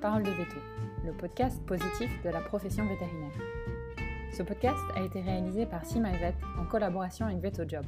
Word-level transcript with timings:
Parole 0.00 0.22
de 0.22 0.30
Veto, 0.30 0.56
le 1.04 1.12
podcast 1.12 1.62
positif 1.66 2.10
de 2.24 2.30
la 2.30 2.40
profession 2.40 2.86
vétérinaire. 2.86 3.32
Ce 4.32 4.42
podcast 4.42 4.78
a 4.94 5.02
été 5.02 5.20
réalisé 5.20 5.66
par 5.66 5.84
SeaMyVet 5.84 6.34
en 6.58 6.64
collaboration 6.64 7.26
avec 7.26 7.40
VetoJob, 7.40 7.84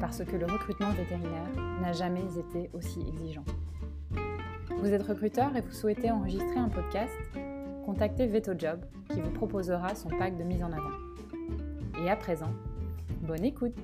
parce 0.00 0.24
que 0.24 0.34
le 0.34 0.46
recrutement 0.46 0.90
vétérinaire 0.90 1.48
n'a 1.80 1.92
jamais 1.92 2.24
été 2.36 2.68
aussi 2.72 3.00
exigeant. 3.06 3.44
Vous 4.76 4.92
êtes 4.92 5.04
recruteur 5.04 5.54
et 5.56 5.60
vous 5.60 5.70
souhaitez 5.70 6.10
enregistrer 6.10 6.56
un 6.56 6.68
podcast 6.68 7.14
Contactez 7.86 8.26
VetoJob 8.26 8.84
qui 9.10 9.20
vous 9.20 9.30
proposera 9.30 9.94
son 9.94 10.08
pack 10.08 10.36
de 10.36 10.42
mise 10.42 10.64
en 10.64 10.72
avant. 10.72 12.02
Et 12.02 12.10
à 12.10 12.16
présent, 12.16 12.50
bonne 13.20 13.44
écoute 13.44 13.76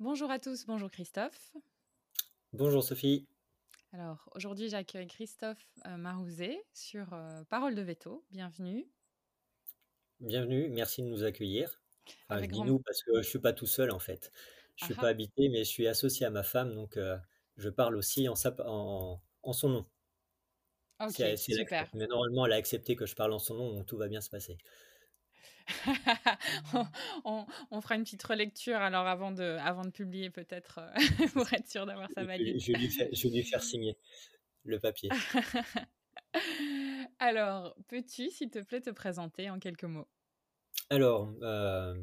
Bonjour 0.00 0.30
à 0.32 0.40
tous, 0.40 0.66
bonjour 0.66 0.90
Christophe. 0.90 1.52
Bonjour 2.52 2.82
Sophie. 2.82 3.26
Alors 3.92 4.30
aujourd'hui 4.34 4.70
j'accueille 4.70 5.06
Christophe 5.06 5.68
euh, 5.86 5.96
Marouzet 5.98 6.58
sur 6.72 7.12
euh, 7.12 7.44
Parole 7.44 7.74
de 7.74 7.82
Veto. 7.82 8.24
Bienvenue. 8.30 8.86
Bienvenue, 10.20 10.68
merci 10.68 11.02
de 11.02 11.08
nous 11.08 11.24
accueillir. 11.24 11.80
Enfin, 12.28 12.42
je 12.42 12.46
dis 12.46 12.62
nous 12.62 12.78
parce 12.80 13.02
que 13.02 13.12
je 13.14 13.18
ne 13.18 13.22
suis 13.22 13.38
pas 13.38 13.52
tout 13.52 13.66
seul 13.66 13.90
en 13.90 13.98
fait. 13.98 14.32
Je 14.76 14.84
ne 14.84 14.86
suis 14.86 14.94
pas 14.94 15.08
habité 15.08 15.48
mais 15.48 15.58
je 15.64 15.68
suis 15.68 15.86
associé 15.86 16.26
à 16.26 16.30
ma 16.30 16.42
femme 16.42 16.74
donc 16.74 16.96
euh, 16.96 17.16
je 17.56 17.68
parle 17.68 17.96
aussi 17.96 18.28
en, 18.28 18.34
en, 18.64 19.20
en 19.42 19.52
son 19.52 19.68
nom. 19.68 19.86
Ok, 21.00 21.22
super. 21.36 21.88
Mais 21.94 22.06
normalement 22.06 22.46
elle 22.46 22.52
a 22.52 22.56
accepté 22.56 22.96
que 22.96 23.06
je 23.06 23.14
parle 23.14 23.32
en 23.32 23.38
son 23.38 23.54
nom 23.54 23.72
donc 23.72 23.86
tout 23.86 23.96
va 23.96 24.08
bien 24.08 24.20
se 24.20 24.30
passer. 24.30 24.58
on, 27.24 27.80
fera 27.80 27.96
une 27.96 28.04
petite 28.04 28.22
relecture 28.22 28.76
alors 28.76 29.06
avant 29.06 29.32
de, 29.32 29.56
avant 29.60 29.84
de 29.84 29.90
publier 29.90 30.30
peut-être 30.30 30.78
euh, 30.78 30.94
pour 31.32 31.52
être 31.52 31.68
sûr 31.68 31.86
d'avoir 31.86 32.08
sa 32.14 32.24
valide. 32.24 32.60
Je, 32.60 32.72
vais 32.72 33.30
lui 33.30 33.42
faire 33.42 33.62
signer 33.62 33.96
le 34.64 34.78
papier. 34.78 35.10
alors, 37.18 37.74
peux-tu, 37.88 38.30
s'il 38.30 38.50
te 38.50 38.60
plaît, 38.60 38.80
te 38.80 38.90
présenter 38.90 39.50
en 39.50 39.58
quelques 39.58 39.84
mots? 39.84 40.08
Alors, 40.90 41.32
euh, 41.42 41.94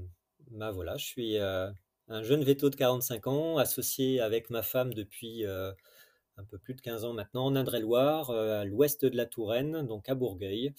bah 0.51 0.71
voilà, 0.71 0.97
je 0.97 1.05
suis 1.05 1.37
euh, 1.37 1.71
un 2.07 2.23
jeune 2.23 2.43
veto 2.43 2.69
de 2.69 2.75
45 2.75 3.27
ans, 3.27 3.57
associé 3.57 4.19
avec 4.19 4.49
ma 4.49 4.61
femme 4.61 4.93
depuis 4.93 5.45
un 5.45 6.43
peu 6.43 6.57
plus 6.57 6.73
de 6.73 6.81
15 6.81 7.05
ans 7.05 7.13
maintenant 7.13 7.45
en 7.45 7.55
Indre-et-Loire, 7.55 8.31
à 8.31 8.65
l'ouest 8.65 9.05
de 9.05 9.15
la 9.15 9.25
Touraine, 9.25 9.87
donc 9.87 10.09
à 10.09 10.15
Bourgueil 10.15 10.73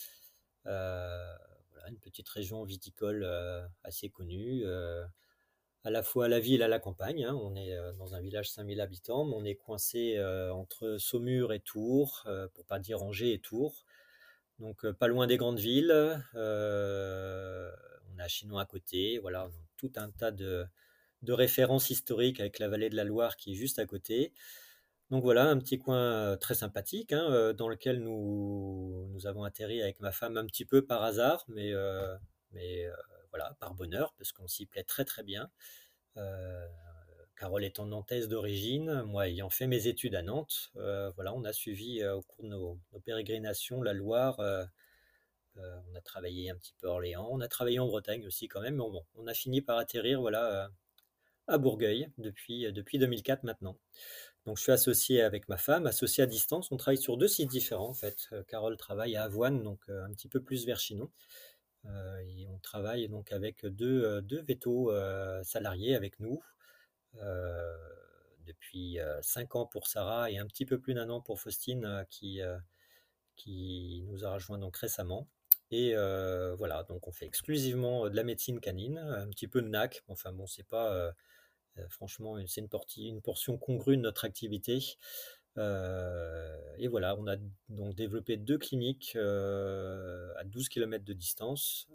une 1.89 1.98
petite 1.98 2.29
région 2.29 2.65
viticole 2.65 3.25
euh, 3.25 3.67
assez 3.84 4.09
connue, 4.09 4.62
euh, 4.65 5.05
à 5.84 5.91
la 5.91 6.03
fois 6.03 6.27
à 6.27 6.28
la 6.28 6.41
ville 6.41 6.61
et 6.61 6.65
à 6.65 6.69
la 6.69 6.78
campagne. 6.78 7.25
Hein. 7.25 7.39
On 7.41 7.55
est 7.55 7.75
euh, 7.75 7.93
dans 7.95 8.15
un 8.15 8.20
village 8.20 8.51
5000 8.51 8.81
habitants, 8.81 9.25
mais 9.25 9.34
on 9.37 9.45
est 9.45 9.55
coincé 9.55 10.20
entre 10.53 10.97
Saumur 10.98 11.53
et 11.53 11.61
Tours, 11.61 12.27
pour 12.55 12.65
pas 12.67 12.78
dire 12.78 13.03
Angers 13.03 13.33
et 13.33 13.39
Tours. 13.39 13.84
Donc 14.59 14.91
pas 14.93 15.09
loin 15.09 15.27
des 15.27 15.37
grandes 15.37 15.59
villes. 15.59 15.93
on 16.34 16.39
a 18.19 18.28
Chinon 18.28 18.59
à 18.59 18.67
côté. 18.67 19.19
Voilà, 19.19 19.48
tout 19.77 19.93
un 19.97 20.11
tas 20.11 20.33
de 20.33 20.69
références 21.28 21.91
historiques 21.91 22.41
avec 22.41 22.59
la 22.59 22.69
vallée 22.69 22.91
de 22.91 22.97
la 22.97 23.05
Loire 23.05 23.37
qui 23.37 23.53
est 23.53 23.56
juste 23.56 23.78
à 23.78 23.87
côté. 23.87 24.33
Donc 25.11 25.23
voilà, 25.23 25.45
un 25.45 25.59
petit 25.59 25.79
coin 25.79 25.99
euh, 25.99 26.37
très 26.37 26.55
sympathique 26.55 27.12
hein, 27.12 27.31
euh, 27.31 27.53
dans 27.53 27.69
lequel 27.69 28.03
nous, 28.03 29.09
avons 29.25 29.45
atterri 29.45 29.81
avec 29.81 30.01
ma 30.01 30.11
femme 30.11 30.37
un 30.37 30.45
petit 30.47 30.65
peu 30.65 30.85
par 30.85 31.03
hasard, 31.05 31.45
mais, 31.49 31.73
euh, 31.73 32.17
voilà, 33.31 33.57
par 33.61 33.75
bonheur, 33.75 34.15
parce 34.19 34.33
qu'on 34.33 34.49
s'y 34.49 34.67
plaît 34.67 34.83
très 34.84 35.05
très 35.05 35.23
bien. 35.23 35.51
Carole 37.37 37.65
étant 37.65 37.84
nantaise 37.87 38.29
d'origine, 38.29 39.03
moi 39.03 39.29
ayant 39.29 39.51
fait 39.51 39.67
mes 39.67 39.87
études 39.89 40.15
à 40.15 40.22
Nantes, 40.22 40.72
voilà, 40.75 41.34
on 41.34 41.45
a 41.45 41.53
suivi 41.53 42.05
au 42.05 42.22
cours 42.22 42.45
de 42.45 42.49
nos, 42.49 42.81
pérégrinations 43.05 43.83
la 43.83 43.93
Loire. 43.93 44.41
on 45.56 45.95
a 45.95 46.00
travaillé 46.03 46.50
un 46.50 46.56
petit 46.56 46.75
peu 46.81 46.89
à 46.89 46.93
Orléans, 46.93 47.28
on 47.31 47.41
a 47.41 47.49
travaillé 47.49 47.78
en 47.78 47.87
Bretagne 47.87 48.27
aussi 48.27 48.49
quand 48.49 48.61
même, 48.62 48.77
mais 48.77 48.91
bon, 48.91 49.05
on 49.16 49.27
a 49.27 49.34
fini 49.34 49.61
par 49.61 49.78
atterrir 49.78 50.21
voilà 50.21 50.71
à 51.47 51.59
Bourgueil 51.59 52.11
depuis, 52.19 52.72
depuis 52.72 52.99
2004 52.99 53.45
maintenant. 53.45 53.77
Donc 54.47 54.59
je 54.59 54.62
suis 54.62 54.73
associé 54.73 55.23
avec 55.23 55.49
ma 55.49 55.57
femme, 55.57 55.87
associé 55.87 56.23
à 56.23 56.27
distance. 56.27 56.71
On 56.71 56.77
travaille 56.77 57.03
sur 57.03 57.17
deux 57.17 57.27
sites 57.27 57.51
différents 57.51 57.89
en 57.89 57.95
fait. 57.95 58.29
Euh, 58.33 58.45
Carole 58.45 58.77
travaille 58.77 59.17
à 59.17 59.25
Avoine, 59.25 59.62
donc 59.65 59.81
euh, 59.89 60.05
un 60.05 60.12
petit 60.12 60.29
peu 60.29 60.41
plus 60.41 60.65
vers 60.65 60.79
Chinon. 60.79 61.11
Euh, 61.84 62.19
et 62.19 62.47
on 62.47 62.59
travaille 62.61 63.09
donc 63.09 63.33
avec 63.33 63.67
deux, 63.67 64.23
deux 64.23 64.43
vétos 64.43 64.93
salariés 65.43 65.95
avec 65.95 66.21
nous 66.21 66.41
depuis 68.45 68.99
cinq 69.23 69.57
ans 69.57 69.67
pour 69.67 69.89
Sarah 69.89 70.31
et 70.31 70.39
un 70.39 70.47
petit 70.47 70.67
peu 70.67 70.78
plus 70.78 70.95
d'un 70.95 71.11
an 71.11 71.21
pour 71.21 71.41
Faustine 71.41 72.05
qui, 72.11 72.41
qui 73.37 74.05
nous 74.09 74.25
a 74.25 74.34
rejoint 74.34 74.59
donc 74.59 74.77
récemment. 74.77 75.28
Et 75.71 75.95
voilà, 76.57 76.83
donc 76.84 77.07
on 77.07 77.13
fait 77.13 77.27
exclusivement 77.27 78.09
de 78.09 78.17
la 78.17 78.25
médecine 78.25 78.61
canine, 78.61 78.99
un 78.99 79.28
petit 79.28 79.49
peu 79.49 79.63
de 79.63 79.69
NAC. 79.69 80.03
Enfin 80.09 80.33
bon, 80.33 80.47
c'est 80.47 80.67
pas 80.67 81.13
franchement, 81.88 82.37
c'est 82.47 82.60
une, 82.60 83.20
portion 83.20 83.59
congrue 83.59 83.97
de 83.97 84.03
notre 84.03 84.25
activité. 84.25 84.97
Euh, 85.59 86.59
et 86.78 86.88
voilà, 86.88 87.16
on 87.16 87.26
a 87.26 87.37
donc 87.69 87.94
développé 87.94 88.37
deux 88.37 88.59
cliniques 88.59 89.12
euh, 89.16 90.32
à 90.36 90.44
12 90.44 90.69
km 90.69 91.04
de 91.04 91.12
distance, 91.12 91.88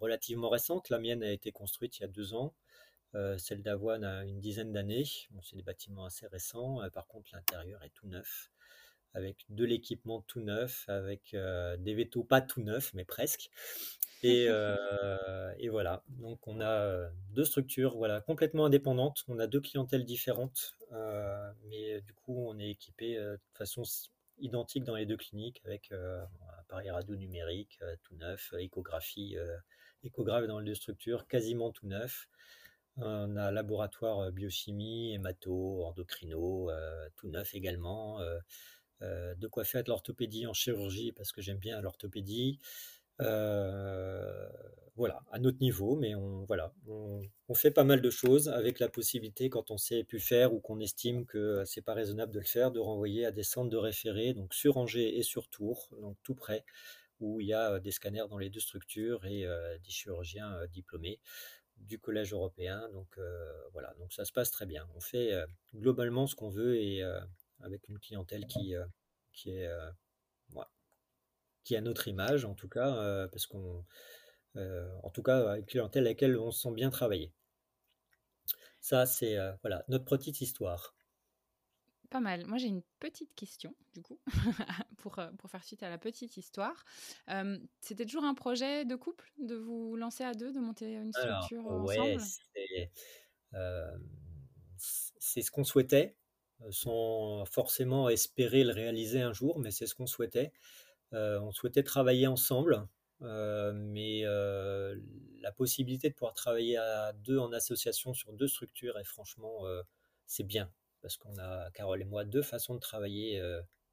relativement 0.00 0.48
récentes. 0.48 0.90
La 0.90 0.98
mienne 0.98 1.22
a 1.22 1.30
été 1.30 1.52
construite 1.52 1.98
il 1.98 2.02
y 2.02 2.04
a 2.04 2.08
deux 2.08 2.34
ans. 2.34 2.54
celle 3.38 3.62
d'Avoine 3.62 4.04
a 4.04 4.24
une 4.24 4.40
dizaine 4.40 4.72
d'années. 4.72 5.04
C'est 5.42 5.56
des 5.56 5.62
bâtiments 5.62 6.04
assez 6.04 6.26
récents. 6.26 6.78
par 6.92 7.06
contre, 7.06 7.30
l'intérieur 7.34 7.82
est 7.84 7.90
tout 7.90 8.06
neuf 8.08 8.50
avec 9.14 9.46
de 9.48 9.64
l'équipement 9.64 10.22
tout 10.22 10.40
neuf, 10.40 10.84
avec 10.88 11.34
des 11.78 11.94
vétos 11.94 12.24
pas 12.24 12.40
tout 12.40 12.62
neufs, 12.62 12.92
mais 12.94 13.04
presque. 13.04 13.50
Euh, 14.24 15.54
et, 15.58 15.68
voilà, 15.68 16.02
donc 16.08 16.46
on 16.48 16.60
a 16.60 16.68
euh, 16.68 17.08
deux 17.30 17.44
structures 17.44 17.96
voilà, 17.96 18.20
complètement 18.20 18.64
indépendantes, 18.64 19.24
on 19.28 19.38
a 19.38 19.46
deux 19.46 19.60
clientèles 19.60 20.04
différentes, 20.04 20.74
euh, 20.92 21.52
mais 21.68 22.00
du 22.00 22.12
coup 22.14 22.48
on 22.48 22.58
est 22.58 22.70
équipé 22.70 23.16
de 23.16 23.38
façon 23.54 23.82
identique 24.40 24.84
dans 24.84 24.96
les 24.96 25.06
deux 25.06 25.16
cliniques 25.16 25.62
avec 25.64 25.92
appareil 26.58 26.90
radio 26.90 27.14
numérique 27.14 27.78
tout 28.02 28.16
neuf, 28.16 28.52
échographie, 28.58 29.36
échographe 30.02 30.46
dans 30.46 30.58
les 30.58 30.66
deux 30.66 30.74
structures 30.74 31.26
quasiment 31.28 31.70
tout 31.70 31.86
neuf. 31.86 32.28
On 32.96 33.36
a 33.36 33.52
laboratoire 33.52 34.32
biochimie, 34.32 35.14
hémato, 35.14 35.84
endocrino, 35.84 36.70
tout 37.14 37.28
neuf 37.28 37.54
également. 37.54 38.18
De 39.00 39.46
quoi 39.46 39.64
faire 39.64 39.84
de 39.84 39.88
l'orthopédie 39.90 40.46
en 40.46 40.52
chirurgie 40.52 41.12
parce 41.12 41.32
que 41.32 41.40
j'aime 41.40 41.58
bien 41.58 41.80
l'orthopédie. 41.80 42.58
Euh, 43.20 44.48
voilà, 44.96 45.20
à 45.30 45.38
notre 45.38 45.58
niveau, 45.60 45.96
mais 45.96 46.14
on, 46.14 46.44
voilà, 46.44 46.72
on, 46.88 47.54
fait 47.54 47.70
pas 47.70 47.84
mal 47.84 48.00
de 48.00 48.10
choses 48.10 48.48
avec 48.48 48.80
la 48.80 48.88
possibilité, 48.88 49.48
quand 49.48 49.70
on 49.70 49.78
sait 49.78 50.02
plus 50.04 50.20
faire 50.20 50.52
ou 50.52 50.60
qu'on 50.60 50.80
estime 50.80 51.24
que 51.24 51.62
c'est 51.64 51.82
pas 51.82 51.94
raisonnable 51.94 52.32
de 52.32 52.40
le 52.40 52.44
faire, 52.44 52.72
de 52.72 52.80
renvoyer 52.80 53.24
à 53.24 53.30
des 53.30 53.44
centres 53.44 53.70
de 53.70 53.76
référé, 53.76 54.34
donc 54.34 54.54
sur 54.54 54.76
Angers 54.76 55.16
et 55.16 55.22
sur 55.22 55.48
Tours, 55.48 55.88
donc 56.00 56.16
tout 56.24 56.34
près, 56.34 56.64
où 57.20 57.40
il 57.40 57.46
y 57.46 57.54
a 57.54 57.78
des 57.78 57.92
scanners 57.92 58.26
dans 58.28 58.38
les 58.38 58.50
deux 58.50 58.60
structures 58.60 59.24
et 59.24 59.46
euh, 59.46 59.78
des 59.78 59.90
chirurgiens 59.90 60.52
euh, 60.54 60.66
diplômés 60.66 61.20
du 61.76 61.98
collège 62.00 62.32
européen. 62.32 62.88
Donc 62.92 63.18
voilà, 63.72 63.94
donc 64.00 64.12
ça 64.12 64.24
se 64.24 64.32
passe 64.32 64.50
très 64.50 64.66
bien. 64.66 64.88
On 64.96 65.00
fait 65.00 65.32
globalement 65.76 66.26
ce 66.26 66.34
qu'on 66.34 66.48
veut 66.48 66.76
et 66.76 67.04
avec 67.60 67.88
une 67.88 67.98
clientèle 67.98 68.46
qui, 68.46 68.74
qui 69.32 69.50
est 69.50 69.68
voilà, 70.50 70.70
qui 71.68 71.76
a 71.76 71.82
notre 71.82 72.08
image, 72.08 72.46
en 72.46 72.54
tout 72.54 72.68
cas, 72.68 72.96
euh, 72.96 73.28
parce 73.28 73.46
qu'on, 73.46 73.84
euh, 74.56 74.88
en 75.02 75.10
tout 75.10 75.22
cas, 75.22 75.56
une 75.56 75.66
clientèle 75.66 76.06
à 76.06 76.10
laquelle 76.10 76.38
on 76.38 76.50
se 76.50 76.62
sent 76.62 76.72
bien 76.72 76.88
travailler. 76.88 77.30
Ça, 78.80 79.04
c'est 79.04 79.36
euh, 79.36 79.52
voilà 79.62 79.84
notre 79.88 80.06
petite 80.06 80.40
histoire. 80.40 80.96
Pas 82.08 82.20
mal. 82.20 82.46
Moi, 82.46 82.56
j'ai 82.56 82.68
une 82.68 82.82
petite 83.00 83.34
question, 83.34 83.74
du 83.92 84.00
coup, 84.00 84.18
pour, 84.96 85.20
pour 85.36 85.50
faire 85.50 85.62
suite 85.62 85.82
à 85.82 85.90
la 85.90 85.98
petite 85.98 86.38
histoire. 86.38 86.86
C'était 87.82 88.06
toujours 88.06 88.24
un 88.24 88.32
projet 88.32 88.86
de 88.86 88.96
couple, 88.96 89.30
de 89.38 89.54
vous 89.54 89.94
lancer 89.94 90.24
à 90.24 90.32
deux, 90.32 90.50
de 90.50 90.60
monter 90.60 90.94
une 90.94 91.12
structure 91.12 91.66
ensemble? 91.66 92.22
C'est 94.78 95.42
ce 95.42 95.50
qu'on 95.50 95.64
souhaitait, 95.64 96.16
sans 96.70 97.44
forcément 97.46 98.08
espérer 98.08 98.64
le 98.64 98.72
réaliser 98.72 99.20
un 99.20 99.32
jour, 99.32 99.58
mais 99.58 99.70
c'est 99.70 99.86
ce 99.86 99.94
qu'on 99.94 100.06
souhaitait. 100.06 100.52
Euh, 101.14 101.40
on 101.40 101.52
souhaitait 101.52 101.82
travailler 101.82 102.26
ensemble, 102.26 102.86
euh, 103.22 103.72
mais 103.74 104.22
euh, 104.24 104.96
la 105.40 105.52
possibilité 105.52 106.10
de 106.10 106.14
pouvoir 106.14 106.34
travailler 106.34 106.76
à 106.76 107.12
deux 107.12 107.38
en 107.38 107.52
association 107.52 108.12
sur 108.14 108.32
deux 108.32 108.48
structures, 108.48 108.98
et 108.98 109.04
franchement, 109.04 109.64
c'est 110.26 110.44
bien, 110.44 110.70
parce 111.02 111.16
qu'on 111.16 111.38
a, 111.38 111.70
Carole 111.72 112.02
et 112.02 112.04
moi, 112.04 112.24
deux 112.24 112.42
façons 112.42 112.74
de 112.74 112.80
travailler 112.80 113.42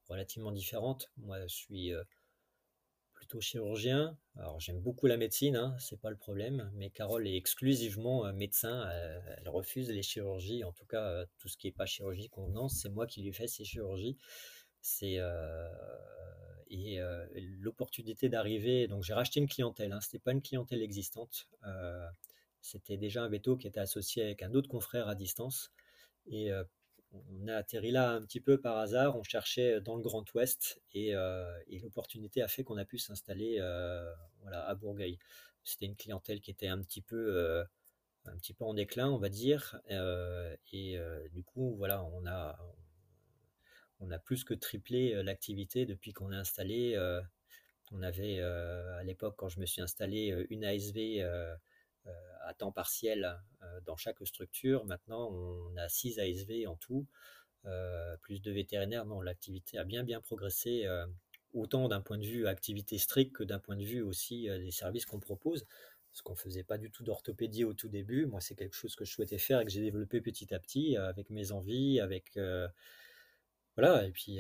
relativement 0.08 0.52
différentes. 0.52 1.12
Moi, 1.18 1.42
je 1.48 1.56
suis 1.56 1.94
plutôt 3.16 3.42
chirurgien. 3.42 4.18
Alors 4.36 4.60
j'aime 4.60 4.80
beaucoup 4.80 5.08
la 5.08 5.18
médecine, 5.18 5.56
hein, 5.56 5.76
c'est 5.80 6.00
pas 6.00 6.12
le 6.12 6.18
problème, 6.18 6.72
mais 6.76 6.92
Carole 6.92 7.28
est 7.28 7.36
exclusivement 7.36 8.32
médecin. 8.34 8.88
elle 9.38 9.50
refuse 9.50 9.90
les 9.90 10.04
chirurgies, 10.04 10.64
en 10.64 10.72
tout 10.72 10.86
cas 10.86 11.26
tout 11.40 11.48
ce 11.48 11.58
qui 11.58 11.68
n'est 11.68 11.74
pas 11.74 11.88
chirurgie 11.88 12.30
convenance, 12.30 12.80
c'est 12.82 12.90
moi 12.90 13.08
qui 13.08 13.24
lui 13.24 13.34
fais 13.34 13.48
ces 13.48 13.66
chirurgies. 13.66 14.18
C'est 14.82 15.18
et 16.70 17.00
l'opportunité 17.60 18.30
d'arriver. 18.30 18.88
Donc 18.88 19.04
j'ai 19.04 19.14
racheté 19.14 19.40
une 19.40 19.48
clientèle. 19.48 19.92
Hein, 19.92 20.00
c'était 20.02 20.20
pas 20.20 20.32
une 20.32 20.42
clientèle 20.42 20.82
existante. 20.82 21.48
c'était 22.62 22.98
déjà 22.98 23.24
un 23.24 23.30
veto 23.30 23.58
qui 23.58 23.68
était 23.68 23.80
associé 23.80 24.24
avec 24.24 24.44
un 24.44 24.54
autre 24.54 24.70
confrère 24.70 25.08
à 25.08 25.16
distance. 25.16 25.72
Et 26.28 26.52
on 27.32 27.48
a 27.48 27.56
atterri 27.56 27.92
là 27.92 28.12
un 28.12 28.22
petit 28.22 28.40
peu 28.40 28.60
par 28.60 28.78
hasard. 28.78 29.18
On 29.18 29.24
cherchait 29.24 29.82
dans 29.82 29.96
le 29.96 30.02
Grand 30.02 30.26
Ouest 30.34 30.82
et, 30.94 31.14
l'opportunité 31.82 32.42
a 32.42 32.48
fait 32.48 32.64
qu'on 32.64 32.78
a 32.78 32.86
pu 32.86 32.98
s'installer 32.98 33.60
voilà, 34.42 34.66
à 34.68 34.76
Bourgueil. 34.76 35.20
C'était 35.64 35.86
une 35.86 35.96
clientèle 35.96 36.42
qui 36.42 36.52
était 36.52 36.68
un 36.68 36.82
petit 36.82 37.02
peu, 37.02 37.64
un 38.26 38.38
petit 38.38 38.54
peu 38.54 38.66
en 38.66 38.74
déclin, 38.74 39.10
on 39.10 39.18
va 39.18 39.30
dire. 39.30 39.80
et 39.90 40.98
du 41.32 41.44
coup, 41.44 41.76
voilà, 41.78 42.04
on 42.04 42.26
a, 42.26 42.58
on 44.00 44.12
a 44.12 44.20
plus 44.20 44.44
que 44.44 44.54
triplé 44.54 45.22
l'activité 45.24 45.86
depuis 45.86 46.14
qu'on 46.14 46.32
est 46.32 46.38
installé. 46.38 46.98
on 47.92 48.02
avait 48.02 48.40
à 48.40 49.04
l'époque, 49.04 49.36
quand 49.38 49.50
je 49.50 49.60
me 49.60 49.66
suis 49.66 49.82
installé, 49.82 50.46
une 50.50 50.66
ASV 50.66 51.24
à 52.44 52.54
temps 52.54 52.72
partiel 52.72 53.40
dans 53.86 53.96
chaque 53.96 54.18
structure. 54.26 54.86
Maintenant, 54.86 55.32
on 55.32 55.76
a 55.78 55.90
6 55.90 56.20
ASV 56.20 56.68
en 56.68 56.76
tout, 56.76 57.06
plus 58.22 58.42
de 58.42 58.52
vétérinaires. 58.52 59.06
Non, 59.06 59.22
l'activité 59.22 59.78
a 59.78 59.84
bien 59.84 60.04
bien 60.04 60.22
progressé, 60.22 60.88
autant 61.54 61.88
d'un 61.88 62.02
point 62.02 62.18
de 62.18 62.26
vue 62.26 62.48
activité 62.48 62.98
stricte 62.98 63.36
que 63.36 63.44
d'un 63.44 63.60
point 63.60 63.76
de 63.76 63.84
vue 63.84 64.02
aussi 64.02 64.48
des 64.48 64.72
services 64.72 65.06
qu'on 65.06 65.20
propose. 65.20 65.66
Parce 66.12 66.22
qu'on 66.22 66.34
ne 66.34 66.38
faisait 66.38 66.64
pas 66.64 66.78
du 66.78 66.92
tout 66.92 67.04
d'orthopédie 67.04 67.66
au 67.66 67.74
tout 67.74 67.90
début. 67.90 68.26
Moi, 68.26 68.40
c'est 68.40 68.56
quelque 68.56 68.76
chose 68.76 68.96
que 68.96 69.04
je 69.04 69.12
souhaitais 69.12 69.38
faire 69.38 69.60
et 69.60 69.66
que 69.66 69.72
j'ai 69.72 69.82
développé 69.82 70.22
petit 70.22 70.54
à 70.54 70.60
petit 70.60 70.96
avec 70.96 71.30
mes 71.30 71.52
envies, 71.52 72.00
avec 72.00 72.40
voilà, 73.78 74.06
et 74.06 74.12
puis 74.12 74.40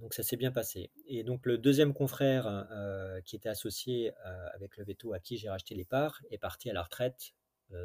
donc 0.00 0.14
ça 0.14 0.22
s'est 0.22 0.36
bien 0.36 0.52
passé. 0.52 0.90
Et 1.06 1.24
donc 1.24 1.46
le 1.46 1.56
deuxième 1.58 1.94
confrère 1.94 2.66
qui 3.24 3.36
était 3.36 3.48
associé 3.48 4.12
avec 4.54 4.76
le 4.76 4.84
veto 4.84 5.12
à 5.12 5.18
qui 5.20 5.38
j'ai 5.38 5.48
racheté 5.48 5.74
les 5.74 5.84
parts 5.84 6.20
est 6.30 6.38
parti 6.38 6.68
à 6.68 6.72
la 6.74 6.82
retraite 6.82 7.32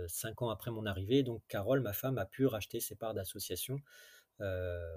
cinq 0.08 0.42
ans 0.42 0.50
après 0.50 0.72
mon 0.72 0.86
arrivée. 0.86 1.24
Donc 1.24 1.42
Carole, 1.48 1.82
ma 1.82 1.94
femme, 1.94 2.18
a 2.18 2.26
pu 2.26 2.46
racheter 2.46 2.80
ses 2.80 2.96
parts 2.96 3.14
d'association. 3.14 3.80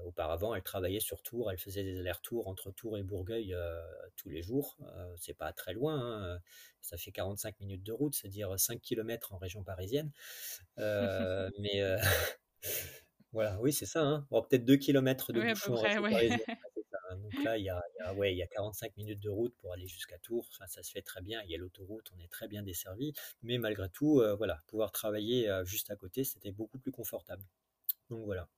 auparavant, 0.04 0.54
elle 0.56 0.62
travaillait 0.62 1.00
sur 1.00 1.22
Tours, 1.22 1.52
elle 1.52 1.58
faisait 1.58 1.84
des 1.84 2.00
allers-retours 2.00 2.48
entre 2.48 2.72
Tours 2.72 2.98
et 2.98 3.04
Bourgueil 3.04 3.56
tous 4.16 4.28
les 4.28 4.42
jours. 4.42 4.76
c'est 5.16 5.34
pas 5.34 5.52
très 5.52 5.72
loin, 5.72 6.34
hein, 6.34 6.40
ça 6.80 6.96
fait 6.96 7.12
45 7.12 7.60
minutes 7.60 7.84
de 7.84 7.92
route, 7.92 8.14
c'est-à-dire 8.14 8.58
5 8.58 8.80
km 8.80 9.34
en 9.34 9.38
région 9.38 9.62
parisienne. 9.62 10.10
mais 10.76 11.96
Voilà, 13.32 13.58
oui, 13.61 13.73
c'est 13.73 13.87
ça. 13.87 14.02
Hein. 14.02 14.26
peut-être 14.31 14.64
2 14.64 14.76
km 14.76 15.32
de 15.32 15.40
bouchon 15.40 15.75
Donc 17.23 17.44
là, 17.44 17.56
il 17.56 17.64
y, 17.64 17.70
a, 17.70 17.82
ouais, 18.14 18.32
il 18.32 18.38
y 18.38 18.43
a 18.43 18.46
45 18.46 18.96
minutes 18.96 19.20
de 19.20 19.31
route 19.31 19.55
pour 19.58 19.73
aller 19.73 19.87
jusqu'à 19.87 20.19
Tours. 20.19 20.46
Enfin, 20.52 20.67
ça 20.67 20.82
se 20.82 20.90
fait 20.90 21.02
très 21.02 21.20
bien. 21.23 21.40
Il 21.44 21.50
y 21.50 21.55
a 21.55 21.58
l'autoroute, 21.58 22.11
on 22.17 22.20
est 22.20 22.31
très 22.31 22.49
bien 22.49 22.62
desservi. 22.62 23.12
Mais 23.43 23.58
malgré 23.58 23.88
tout, 23.88 24.20
euh, 24.20 24.34
voilà, 24.34 24.62
pouvoir 24.67 24.93
travailler 24.93 25.49
euh, 25.49 25.64
juste 25.64 25.90
à 25.90 25.96
côté, 25.96 26.25
c'était 26.25 26.52
beaucoup 26.52 26.78
plus 26.78 26.93
confortable. 26.93 27.44
Donc 28.11 28.25
voilà. 28.25 28.49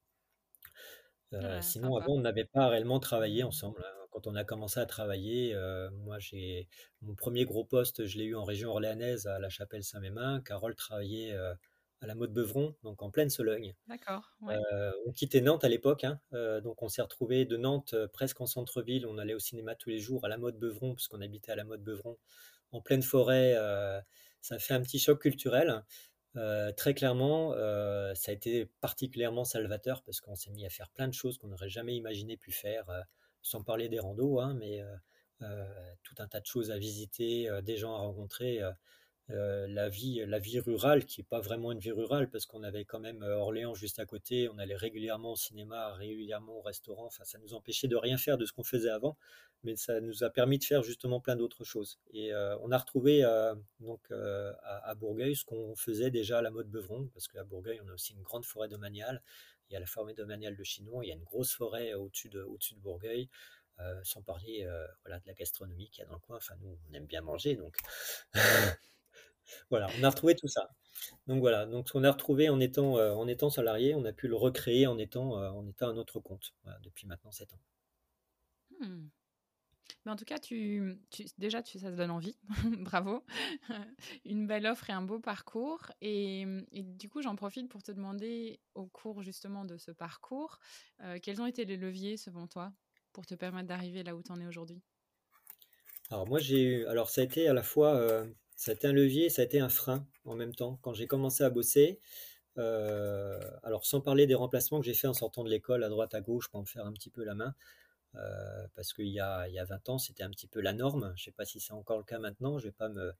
Euh, 1.34 1.60
sinon, 1.60 1.96
avant, 1.96 2.14
on 2.14 2.20
n'avait 2.20 2.46
pas 2.46 2.68
réellement 2.68 3.00
travaillé 3.00 3.42
ensemble. 3.42 3.84
Hein. 3.86 4.06
Quand 4.10 4.26
on 4.26 4.34
a 4.34 4.44
commencé 4.44 4.80
à 4.80 4.86
travailler, 4.86 5.54
moi, 5.92 6.18
j'ai 6.18 6.66
mon 7.02 7.14
premier 7.14 7.44
gros 7.44 7.64
poste, 7.64 8.06
je 8.06 8.18
l'ai 8.18 8.24
eu 8.24 8.34
en 8.34 8.44
région 8.44 8.70
orléanaise 8.70 9.26
à 9.26 9.38
la 9.38 9.50
Chapelle 9.50 9.84
Saint-Mémin. 9.84 10.40
Carole 10.40 10.74
travaillait 10.74 11.36
à 12.00 12.06
la 12.06 12.14
Motte 12.14 12.32
Beuvron, 12.32 12.74
donc 12.82 13.02
en 13.02 13.10
pleine 13.10 13.30
Sologne. 13.30 13.74
D'accord. 13.88 14.36
Euh, 14.48 14.92
on 15.06 15.12
quittait 15.12 15.40
Nantes 15.40 15.64
à 15.64 15.68
l'époque, 15.68 16.04
hein, 16.04 16.20
euh, 16.32 16.60
donc 16.60 16.82
on 16.82 16.88
s'est 16.88 17.02
retrouvé 17.02 17.44
de 17.44 17.56
Nantes 17.56 17.94
euh, 17.94 18.06
presque 18.06 18.40
en 18.40 18.46
centre-ville. 18.46 19.06
On 19.06 19.18
allait 19.18 19.34
au 19.34 19.38
cinéma 19.38 19.74
tous 19.74 19.90
les 19.90 19.98
jours 19.98 20.24
à 20.24 20.28
la 20.28 20.38
Motte 20.38 20.58
Beuvron, 20.58 20.94
puisqu'on 20.94 21.20
habitait 21.20 21.52
à 21.52 21.56
la 21.56 21.64
Motte 21.64 21.82
Beuvron, 21.82 22.16
en 22.72 22.80
pleine 22.80 23.02
forêt. 23.02 23.54
ça 24.40 24.58
fait 24.58 24.74
un 24.74 24.82
petit 24.82 24.98
choc 24.98 25.20
culturel. 25.22 25.82
très 26.76 26.94
clairement, 26.94 27.52
ça 28.14 28.30
a 28.30 28.34
été 28.34 28.66
particulièrement 28.80 29.44
salvateur 29.44 30.02
parce 30.02 30.20
qu'on 30.20 30.36
s'est 30.36 30.50
mis 30.50 30.66
à 30.66 30.70
faire 30.70 30.90
plein 30.90 31.08
de 31.08 31.14
choses 31.14 31.38
qu'on 31.38 31.48
n'aurait 31.48 31.70
jamais 31.70 31.96
imaginé 31.96 32.36
pu 32.36 32.52
faire, 32.52 32.84
sans 33.42 33.62
parler 33.62 33.88
des 33.88 33.98
randos, 33.98 34.38
hein, 34.38 34.54
mais 34.54 34.84
tout 36.02 36.14
un 36.18 36.28
tas 36.28 36.40
de 36.40 36.46
choses 36.46 36.70
à 36.70 36.76
visiter, 36.76 37.48
des 37.62 37.78
gens 37.78 37.94
à 37.94 37.98
rencontrer. 37.98 38.60
Euh, 39.30 39.66
la, 39.68 39.90
vie, 39.90 40.22
la 40.26 40.38
vie 40.38 40.58
rurale, 40.58 41.04
qui 41.04 41.20
n'est 41.20 41.26
pas 41.26 41.40
vraiment 41.40 41.70
une 41.70 41.78
vie 41.78 41.90
rurale, 41.90 42.30
parce 42.30 42.46
qu'on 42.46 42.62
avait 42.62 42.86
quand 42.86 42.98
même 42.98 43.22
euh, 43.22 43.36
Orléans 43.36 43.74
juste 43.74 43.98
à 43.98 44.06
côté, 44.06 44.48
on 44.48 44.58
allait 44.58 44.76
régulièrement 44.76 45.32
au 45.32 45.36
cinéma, 45.36 45.92
régulièrement 45.92 46.58
au 46.58 46.62
restaurant, 46.62 47.10
ça 47.10 47.38
nous 47.38 47.52
empêchait 47.52 47.88
de 47.88 47.96
rien 47.96 48.16
faire 48.16 48.38
de 48.38 48.46
ce 48.46 48.52
qu'on 48.52 48.64
faisait 48.64 48.88
avant, 48.88 49.18
mais 49.64 49.76
ça 49.76 50.00
nous 50.00 50.24
a 50.24 50.30
permis 50.30 50.58
de 50.58 50.64
faire 50.64 50.82
justement 50.82 51.20
plein 51.20 51.36
d'autres 51.36 51.62
choses. 51.62 52.00
Et 52.10 52.32
euh, 52.32 52.56
on 52.60 52.70
a 52.72 52.78
retrouvé 52.78 53.22
donc 53.80 54.00
à, 54.10 54.94
Bourgueil 54.94 55.36
ce 55.36 55.44
qu'on 55.44 55.76
faisait 55.76 56.10
déjà 56.10 56.38
à 56.38 56.42
la 56.42 56.50
mode 56.50 56.70
Beuvron, 56.70 57.08
parce 57.12 57.28
qu'à 57.28 57.44
Bourgueil 57.44 57.80
on 57.84 57.88
a 57.88 57.92
aussi 57.92 58.14
une 58.14 58.22
grande 58.22 58.46
forêt 58.46 58.68
domaniale, 58.68 59.22
il 59.68 59.74
y 59.74 59.76
a 59.76 59.80
la 59.80 59.86
forêt 59.86 60.14
domaniale 60.14 60.56
de 60.56 60.64
Chinon, 60.64 61.02
il 61.02 61.08
y 61.08 61.12
a 61.12 61.14
une 61.14 61.24
grosse 61.24 61.52
forêt 61.52 61.92
au-dessus 61.92 62.30
de, 62.30 62.40
au 62.42 62.56
de 62.56 62.80
Bourgueil, 62.80 63.28
sans 64.04 64.22
parler 64.22 64.66
voilà, 65.04 65.20
de 65.20 65.26
la 65.26 65.34
gastronomie 65.34 65.90
qu'il 65.90 66.02
y 66.02 66.06
a 66.06 66.08
dans 66.08 66.14
le 66.14 66.20
coin. 66.20 66.38
Enfin, 66.38 66.54
nous, 66.60 66.78
on 66.90 66.94
aime 66.94 67.06
bien 67.06 67.20
manger, 67.20 67.56
donc 67.56 67.76
Voilà, 69.70 69.88
on 69.98 70.04
a 70.04 70.10
retrouvé 70.10 70.34
tout 70.34 70.48
ça. 70.48 70.68
Donc 71.26 71.40
voilà, 71.40 71.66
donc 71.66 71.88
ce 71.88 71.92
qu'on 71.92 72.04
a 72.04 72.10
retrouvé 72.10 72.48
en 72.48 72.60
étant, 72.60 72.98
euh, 72.98 73.12
en 73.12 73.28
étant 73.28 73.50
salarié, 73.50 73.94
on 73.94 74.04
a 74.04 74.12
pu 74.12 74.28
le 74.28 74.36
recréer 74.36 74.86
en 74.86 74.98
étant, 74.98 75.38
euh, 75.38 75.50
en 75.50 75.66
étant 75.66 75.90
à 75.90 75.92
notre 75.92 76.20
compte 76.20 76.54
depuis 76.82 77.06
maintenant 77.06 77.30
7 77.30 77.52
ans. 77.52 77.60
Hmm. 78.80 79.08
Mais 80.04 80.12
en 80.12 80.16
tout 80.16 80.24
cas, 80.24 80.38
tu, 80.38 80.98
déjà, 81.38 81.62
tu, 81.62 81.78
ça 81.78 81.90
te 81.90 81.96
donne 81.96 82.10
envie. 82.10 82.36
Bravo. 82.80 83.24
Une 84.24 84.46
belle 84.46 84.66
offre 84.66 84.90
et 84.90 84.92
un 84.92 85.02
beau 85.02 85.18
parcours. 85.18 85.90
Et, 86.00 86.46
du 86.72 87.08
coup, 87.08 87.22
j'en 87.22 87.36
profite 87.36 87.68
pour 87.68 87.82
te 87.82 87.92
demander, 87.92 88.60
au 88.74 88.86
cours 88.86 89.22
justement 89.22 89.64
de 89.64 89.76
ce 89.76 89.90
parcours, 89.90 90.58
euh, 91.02 91.18
quels 91.20 91.40
ont 91.40 91.46
été 91.46 91.64
les 91.64 91.76
leviers, 91.76 92.16
selon 92.16 92.46
toi, 92.46 92.72
pour 93.12 93.26
te 93.26 93.34
permettre 93.34 93.68
d'arriver 93.68 94.02
là 94.02 94.14
où 94.14 94.22
tu 94.22 94.32
en 94.32 94.40
es 94.40 94.46
aujourd'hui? 94.46 94.80
Alors 96.10 96.26
moi, 96.26 96.38
j'ai 96.38 96.62
eu, 96.62 96.86
alors 96.86 97.10
ça 97.10 97.20
a 97.20 97.24
été 97.24 97.48
à 97.48 97.52
la 97.52 97.62
fois 97.62 98.24
ça 98.58 98.72
a 98.72 98.74
été 98.74 98.88
un 98.88 98.92
levier, 98.92 99.30
ça 99.30 99.42
a 99.42 99.44
été 99.44 99.60
un 99.60 99.68
frein 99.68 100.04
en 100.24 100.34
même 100.34 100.52
temps. 100.52 100.80
Quand 100.82 100.92
j'ai 100.92 101.06
commencé 101.06 101.44
à 101.44 101.48
bosser, 101.50 102.00
euh, 102.58 103.40
alors 103.62 103.86
sans 103.86 104.00
parler 104.00 104.26
des 104.26 104.34
remplacements 104.34 104.80
que 104.80 104.86
j'ai 104.86 104.94
fait 104.94 105.06
en 105.06 105.14
sortant 105.14 105.44
de 105.44 105.48
l'école 105.48 105.84
à 105.84 105.88
droite 105.88 106.12
à 106.12 106.20
gauche 106.20 106.48
pour 106.50 106.60
me 106.60 106.66
faire 106.66 106.84
un 106.84 106.92
petit 106.92 107.08
peu 107.08 107.22
la 107.22 107.36
main, 107.36 107.54
euh, 108.16 108.66
parce 108.74 108.92
qu'il 108.92 109.06
y 109.06 109.20
a, 109.20 109.48
y 109.48 109.60
a 109.60 109.64
20 109.64 109.88
ans 109.90 109.98
c'était 109.98 110.24
un 110.24 110.30
petit 110.30 110.48
peu 110.48 110.60
la 110.60 110.72
norme. 110.72 111.12
Je 111.14 111.22
ne 111.22 111.24
sais 111.26 111.30
pas 111.30 111.44
si 111.44 111.60
c'est 111.60 111.72
encore 111.72 111.98
le 111.98 112.04
cas 112.04 112.18
maintenant. 112.18 112.58
Je 112.58 112.64
vais 112.64 112.72
pas 112.72 112.88
me, 112.88 113.12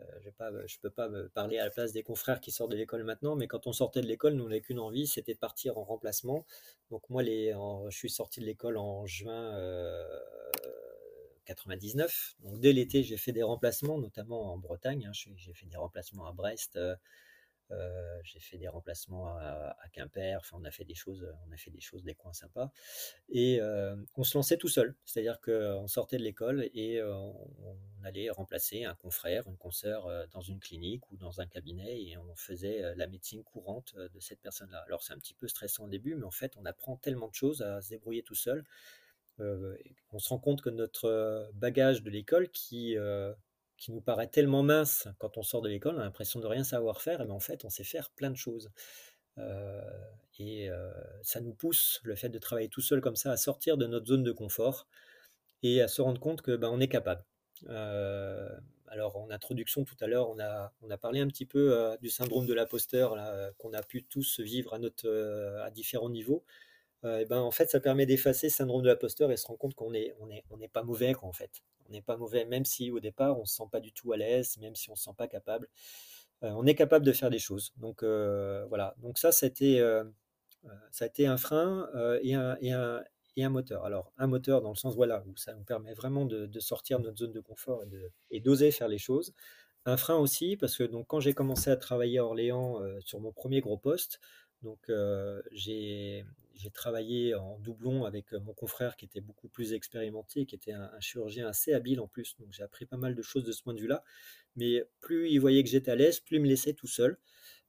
euh, 0.00 0.64
je 0.66 0.78
peux 0.78 0.90
pas 0.90 1.08
me 1.08 1.28
parler 1.28 1.58
à 1.58 1.64
la 1.64 1.70
place 1.70 1.92
des 1.92 2.04
confrères 2.04 2.40
qui 2.40 2.52
sortent 2.52 2.70
de 2.70 2.76
l'école 2.76 3.02
maintenant, 3.02 3.34
mais 3.34 3.48
quand 3.48 3.66
on 3.66 3.72
sortait 3.72 4.00
de 4.00 4.06
l'école, 4.06 4.34
nous 4.34 4.48
n'avons 4.48 4.60
qu'une 4.60 4.78
envie, 4.78 5.08
c'était 5.08 5.34
de 5.34 5.40
partir 5.40 5.76
en 5.76 5.82
remplacement. 5.82 6.46
Donc 6.90 7.10
moi, 7.10 7.24
je 7.24 7.88
suis 7.90 8.10
sorti 8.10 8.38
de 8.38 8.46
l'école 8.46 8.76
en 8.76 9.06
juin 9.06 9.58
99. 11.44 12.36
Donc 12.40 12.60
dès 12.60 12.72
l'été, 12.72 13.02
j'ai 13.02 13.16
fait 13.16 13.32
des 13.32 13.42
remplacements, 13.42 13.98
notamment 13.98 14.52
en 14.52 14.58
Bretagne. 14.58 15.06
Hein. 15.06 15.12
J'ai 15.12 15.54
fait 15.54 15.66
des 15.66 15.76
remplacements 15.76 16.26
à 16.26 16.32
Brest, 16.32 16.76
euh, 16.76 16.96
euh, 17.70 18.20
j'ai 18.24 18.40
fait 18.40 18.58
des 18.58 18.68
remplacements 18.68 19.36
à, 19.38 19.74
Quimper. 19.92 20.36
Enfin, 20.38 20.58
on 20.60 20.64
a 20.64 20.70
fait 20.70 20.84
des 20.84 20.94
choses, 20.94 21.26
on 21.48 21.52
a 21.52 21.56
fait 21.56 21.70
des 21.70 21.80
choses, 21.80 22.04
des 22.04 22.14
coins 22.14 22.32
sympas. 22.32 22.70
Et 23.28 23.60
euh, 23.60 23.96
on 24.16 24.24
se 24.24 24.36
lançait 24.36 24.58
tout 24.58 24.68
seul, 24.68 24.94
c'est-à-dire 25.04 25.40
qu'on 25.40 25.86
sortait 25.86 26.18
de 26.18 26.22
l'école 26.22 26.68
et 26.74 27.02
on, 27.02 27.34
allait 28.04 28.28
remplacer 28.28 28.84
un 28.84 28.94
confrère, 28.94 29.48
une 29.48 29.56
consoeur 29.56 30.28
dans 30.28 30.42
une 30.42 30.60
clinique 30.60 31.10
ou 31.10 31.16
dans 31.16 31.40
un 31.40 31.46
cabinet 31.46 32.02
et 32.02 32.18
on 32.18 32.36
faisait 32.36 32.94
la 32.96 33.06
médecine 33.06 33.42
courante 33.42 33.94
de 33.96 34.20
cette 34.20 34.40
personne-là. 34.40 34.84
Alors 34.86 35.02
c'est 35.02 35.14
un 35.14 35.18
petit 35.18 35.32
peu 35.32 35.48
stressant 35.48 35.84
au 35.84 35.88
début, 35.88 36.14
mais 36.14 36.24
en 36.24 36.30
fait, 36.30 36.54
on 36.58 36.66
apprend 36.66 36.96
tellement 36.98 37.28
de 37.28 37.34
choses 37.34 37.62
à 37.62 37.80
se 37.80 37.88
débrouiller 37.88 38.22
tout 38.22 38.34
seul 38.34 38.62
on 39.38 40.18
se 40.18 40.28
rend 40.28 40.38
compte 40.38 40.62
que 40.62 40.70
notre 40.70 41.06
euh, 41.06 41.44
bagage 41.54 42.02
de 42.02 42.10
l'école 42.10 42.48
qui, 42.50 42.96
euh, 42.96 43.32
qui 43.76 43.92
nous 43.92 44.00
paraît 44.00 44.28
tellement 44.28 44.62
mince 44.62 45.08
quand 45.18 45.36
on 45.38 45.42
sort 45.42 45.62
de 45.62 45.68
l'école, 45.68 45.96
on 45.96 46.00
a 46.00 46.04
l'impression 46.04 46.40
de 46.40 46.46
rien 46.46 46.64
savoir 46.64 47.00
faire, 47.00 47.20
et 47.20 47.30
en 47.30 47.40
fait 47.40 47.64
on 47.64 47.70
sait 47.70 47.84
faire 47.84 48.10
plein 48.10 48.30
de 48.30 48.36
choses. 48.36 48.70
et 50.38 50.70
ça 51.22 51.40
nous 51.40 51.54
pousse, 51.54 52.00
le 52.04 52.14
fait 52.14 52.28
de 52.28 52.38
travailler 52.38 52.68
tout 52.68 52.80
seul 52.80 53.00
comme 53.00 53.16
ça, 53.16 53.32
à 53.32 53.36
sortir 53.36 53.76
de 53.76 53.86
notre 53.86 54.06
zone 54.06 54.22
de 54.22 54.32
confort 54.32 54.86
et 55.62 55.80
à 55.82 55.88
se 55.88 56.02
rendre 56.02 56.20
compte 56.20 56.42
que 56.42 56.56
ben, 56.56 56.78
est 56.80 56.88
capable. 56.88 57.24
alors 58.86 59.16
en 59.16 59.30
introduction 59.30 59.84
tout 59.84 59.96
à 60.00 60.06
l'heure, 60.06 60.30
on 60.30 60.38
a, 60.38 60.72
on 60.82 60.90
a 60.90 60.96
parlé 60.96 61.20
un 61.20 61.26
petit 61.28 61.46
peu 61.46 61.96
du 62.00 62.10
syndrome 62.10 62.46
de 62.46 62.54
l'imposteur 62.54 63.16
qu'on 63.58 63.72
a 63.72 63.82
pu 63.82 64.04
tous 64.04 64.38
vivre 64.38 64.74
à, 64.74 64.78
notre, 64.78 65.08
à 65.62 65.70
différents 65.70 66.10
niveaux. 66.10 66.44
Et 67.04 67.26
ben, 67.26 67.40
en 67.40 67.50
fait, 67.50 67.70
ça 67.70 67.80
permet 67.80 68.06
d'effacer 68.06 68.48
ce 68.48 68.56
syndrome 68.56 68.82
de 68.82 68.88
l'imposteur 68.88 69.30
et 69.30 69.36
se 69.36 69.46
rendre 69.46 69.58
compte 69.58 69.74
qu'on 69.74 69.90
n'est 69.90 70.14
on 70.20 70.30
est, 70.30 70.44
on 70.50 70.60
est 70.60 70.68
pas 70.68 70.82
mauvais, 70.82 71.12
quoi, 71.12 71.28
en 71.28 71.32
fait. 71.32 71.62
On 71.86 71.92
n'est 71.92 72.02
pas 72.02 72.16
mauvais, 72.16 72.44
même 72.46 72.64
si 72.64 72.90
au 72.90 73.00
départ, 73.00 73.36
on 73.36 73.42
ne 73.42 73.46
se 73.46 73.56
sent 73.56 73.68
pas 73.70 73.80
du 73.80 73.92
tout 73.92 74.12
à 74.12 74.16
l'aise, 74.16 74.56
même 74.58 74.74
si 74.74 74.88
on 74.90 74.94
ne 74.94 74.96
se 74.96 75.04
sent 75.04 75.14
pas 75.16 75.28
capable. 75.28 75.68
on 76.42 76.66
est 76.66 76.74
capable 76.74 77.04
de 77.04 77.12
faire 77.12 77.30
des 77.30 77.38
choses. 77.38 77.72
Donc, 77.76 78.02
voilà. 78.02 78.94
Donc, 78.98 79.18
ça, 79.18 79.32
c'était 79.32 79.82
ça 80.90 81.04
a 81.04 81.08
été 81.08 81.26
un 81.26 81.36
frein 81.36 81.88
et 82.22 82.34
un, 82.34 82.56
et, 82.62 82.72
un, 82.72 83.02
et, 83.36 83.44
un, 83.44 83.50
moteur. 83.50 83.84
Alors, 83.84 84.12
un 84.16 84.26
moteur 84.26 84.62
dans 84.62 84.70
le 84.70 84.76
sens, 84.76 84.94
voilà, 84.94 85.22
où 85.26 85.36
ça 85.36 85.54
nous 85.54 85.64
permet 85.64 85.92
vraiment 85.92 86.24
de, 86.24 86.46
de 86.46 86.60
sortir 86.60 87.00
de 87.00 87.04
notre 87.04 87.18
zone 87.18 87.32
de 87.32 87.40
confort 87.40 87.82
et 88.30 88.40
d'oser 88.40 88.70
faire 88.70 88.88
les 88.88 88.98
choses. 88.98 89.34
Un 89.86 89.98
frein 89.98 90.16
aussi, 90.16 90.56
parce 90.56 90.76
que 90.78 90.84
donc, 90.84 91.06
quand 91.08 91.20
j'ai 91.20 91.34
commencé 91.34 91.68
à 91.70 91.76
travailler 91.76 92.18
à 92.18 92.24
Orléans 92.24 92.80
sur 93.00 93.20
mon 93.20 93.32
premier 93.32 93.60
gros 93.60 93.76
poste, 93.76 94.20
donc 94.62 94.90
j'ai 95.52 96.24
travaillé 96.72 97.34
en 97.34 97.58
doublon 97.58 98.04
avec 98.04 98.32
mon 98.32 98.54
confrère 98.54 98.96
qui 98.96 99.04
était 99.04 99.20
beaucoup 99.20 99.48
plus 99.48 99.72
expérimenté, 99.72 100.46
qui 100.46 100.54
était 100.54 100.72
un, 100.72 100.90
chirurgien 101.00 101.48
assez 101.48 101.72
habile 101.72 102.00
en 102.00 102.08
plus. 102.08 102.36
Donc 102.38 102.48
j'ai 102.52 102.62
appris 102.62 102.86
pas 102.86 102.96
mal 102.96 103.14
de 103.14 103.22
choses 103.22 103.44
de 103.44 103.52
ce 103.52 103.62
point 103.62 103.74
de 103.74 103.80
vue-là. 103.80 104.04
Mais 104.56 104.84
plus 105.00 105.30
il 105.30 105.38
voyait 105.38 105.62
que 105.62 105.68
j'étais 105.70 105.90
à 105.90 105.96
l'aise, 105.96 106.20
plus 106.20 106.36
il 106.36 106.42
me 106.42 106.48
laissait 106.48 106.74
tout 106.74 106.86
seul. 106.86 107.18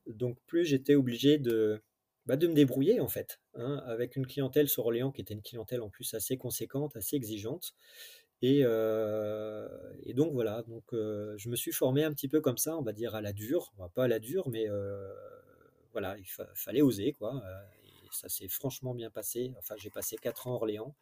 Donc 0.07 0.37
plus 0.45 0.65
j'étais 0.65 0.95
obligé 0.95 1.37
de, 1.37 1.81
bah, 2.25 2.37
de 2.37 2.47
me 2.47 2.53
débrouiller 2.53 2.99
en 2.99 3.07
fait, 3.07 3.39
hein, 3.53 3.83
avec 3.85 4.15
une 4.15 4.25
clientèle 4.25 4.67
sur 4.67 4.85
Orléans 4.85 5.11
qui 5.11 5.21
était 5.21 5.33
une 5.35 5.43
clientèle 5.43 5.81
en 5.81 5.89
plus 5.89 6.13
assez 6.13 6.37
conséquente, 6.37 6.95
assez 6.95 7.15
exigeante. 7.15 7.75
Et, 8.41 8.61
euh, 8.63 9.67
donc 10.13 10.33
voilà, 10.33 10.63
donc 10.63 10.83
euh, 10.93 11.35
je 11.37 11.49
me 11.49 11.55
suis 11.55 11.71
formé 11.71 12.03
un 12.03 12.11
petit 12.13 12.27
peu 12.27 12.41
comme 12.41 12.57
ça, 12.57 12.77
on 12.77 12.81
va 12.81 12.93
dire 12.93 13.15
à 13.15 13.21
la 13.21 13.33
dure, 13.33 13.73
pas 13.93 14.05
à 14.05 14.07
la 14.07 14.19
dure, 14.19 14.49
mais 14.49 14.69
euh, 14.69 15.13
voilà, 15.93 16.17
il 16.17 16.25
fallait 16.55 16.81
oser 16.81 17.13
quoi. 17.13 17.41
Ça 18.15 18.29
s'est 18.29 18.47
franchement 18.47 18.93
bien 18.93 19.09
passé. 19.09 19.53
Enfin, 19.57 19.75
j'ai 19.77 19.89
passé 19.89 20.15
4 20.17 20.47
ans 20.47 20.53
à 20.53 20.55
Orléans. 20.55 20.95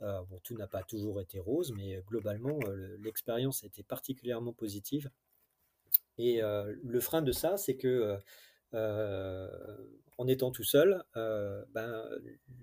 bon, 0.00 0.40
tout 0.42 0.56
n'a 0.56 0.66
pas 0.66 0.82
toujours 0.82 1.20
été 1.20 1.38
rose, 1.38 1.72
mais 1.76 2.02
globalement, 2.06 2.58
l'expérience 2.98 3.62
a 3.64 3.66
été 3.66 3.82
particulièrement 3.82 4.52
positive. 4.52 5.10
Et 6.18 6.40
le 6.40 7.00
frein 7.00 7.22
de 7.22 7.32
ça, 7.32 7.56
c'est 7.56 7.76
que 7.76 8.18
en 10.22 10.28
étant 10.28 10.50
tout 10.50 10.64
seul, 10.64 11.02
euh, 11.16 11.64
ben, 11.70 12.04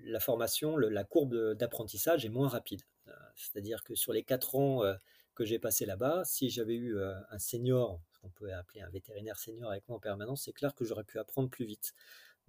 la 0.04 0.20
formation, 0.20 0.78
la 0.78 1.04
courbe 1.04 1.54
d'apprentissage 1.56 2.26
est 2.26 2.30
moins 2.30 2.48
rapide. 2.48 2.84
Euh, 3.08 3.12
c'est-à-dire 3.36 3.84
que 3.84 3.96
sur 3.96 4.14
les 4.14 4.24
quatre 4.24 4.56
ans 4.56 4.84
euh, 4.84 4.94
que 5.36 5.46
j'ai 5.46 5.60
passé 5.60 5.86
là-bas, 5.86 6.24
si 6.26 6.50
j'avais 6.50 6.76
eu 6.76 6.98
un 7.02 7.40
senior, 7.40 8.02
ce 8.12 8.20
qu'on 8.20 8.30
peut 8.30 8.54
appeler 8.54 8.82
un 8.82 8.90
vétérinaire 8.90 9.40
senior 9.40 9.72
avec 9.72 9.88
moi 9.88 9.98
en 9.98 10.02
permanence, 10.02 10.44
c'est 10.44 10.52
clair 10.52 10.76
que 10.76 10.84
j'aurais 10.84 11.06
pu 11.06 11.18
apprendre 11.18 11.50
plus 11.50 11.66
vite. 11.66 11.94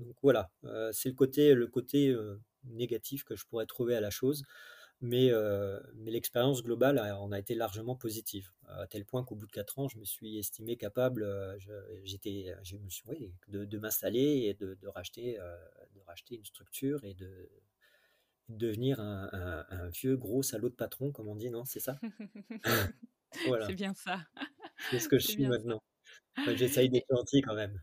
Donc 0.01 0.17
voilà, 0.23 0.51
c'est 0.93 1.09
le 1.09 1.15
côté, 1.15 1.55
le 1.55 1.67
côté 1.67 2.15
négatif 2.65 3.25
que 3.25 3.37
je 3.37 3.47
pourrais 3.47 3.67
trouver 3.67 3.95
à 3.95 4.01
la 4.01 4.11
chose 4.11 4.43
mais, 5.01 5.31
euh, 5.31 5.81
mais 5.95 6.11
l'expérience 6.11 6.63
globale 6.63 6.99
en 6.99 7.33
a 7.33 7.39
été 7.39 7.55
largement 7.55 7.97
positive, 7.97 8.51
à 8.69 8.87
tel 8.87 9.07
point 9.07 9.25
qu'au 9.25 9.35
bout 9.35 9.47
de 9.47 9.53
4 9.53 9.79
ans, 9.79 9.89
je 9.89 9.99
me 9.99 10.05
suis 10.05 10.39
estimé 10.39 10.77
capable 10.77 11.23
euh, 11.23 11.57
j'étais, 12.05 12.55
je 12.63 12.77
me 12.77 12.89
suis, 12.91 13.33
de, 13.49 13.65
de 13.65 13.79
m'installer 13.79 14.47
et 14.49 14.55
de, 14.55 14.75
de 14.75 14.89
racheter, 14.89 15.41
euh, 15.41 15.57
de 15.95 16.01
racheter 16.07 16.37
une 16.37 16.45
structure 16.45 17.03
et 17.05 17.15
de, 17.15 17.51
devenir 18.49 18.99
un, 19.01 19.65
un, 19.71 19.89
vieux 19.91 20.17
gros 20.17 20.43
salaud 20.43 20.71
de 20.71 20.75
patron, 20.75 21.13
comme 21.13 21.29
on 21.29 21.37
dit, 21.37 21.51
non 21.51 21.65
C'est 21.65 21.81
ça? 21.81 22.01
Voilà. 23.47 23.69
C'est 23.69 23.75
bien 23.75 23.95
ça. 23.95 24.27
C'est 24.91 24.99
ce 24.99 25.09
que 25.09 25.21
je 25.21 25.29
suis 25.29 25.47
maintenant. 25.47 25.81
J'essaye 26.57 26.91
d'être 26.91 27.07
gentil 27.09 27.43
quand 27.43 27.55
même. 27.55 27.81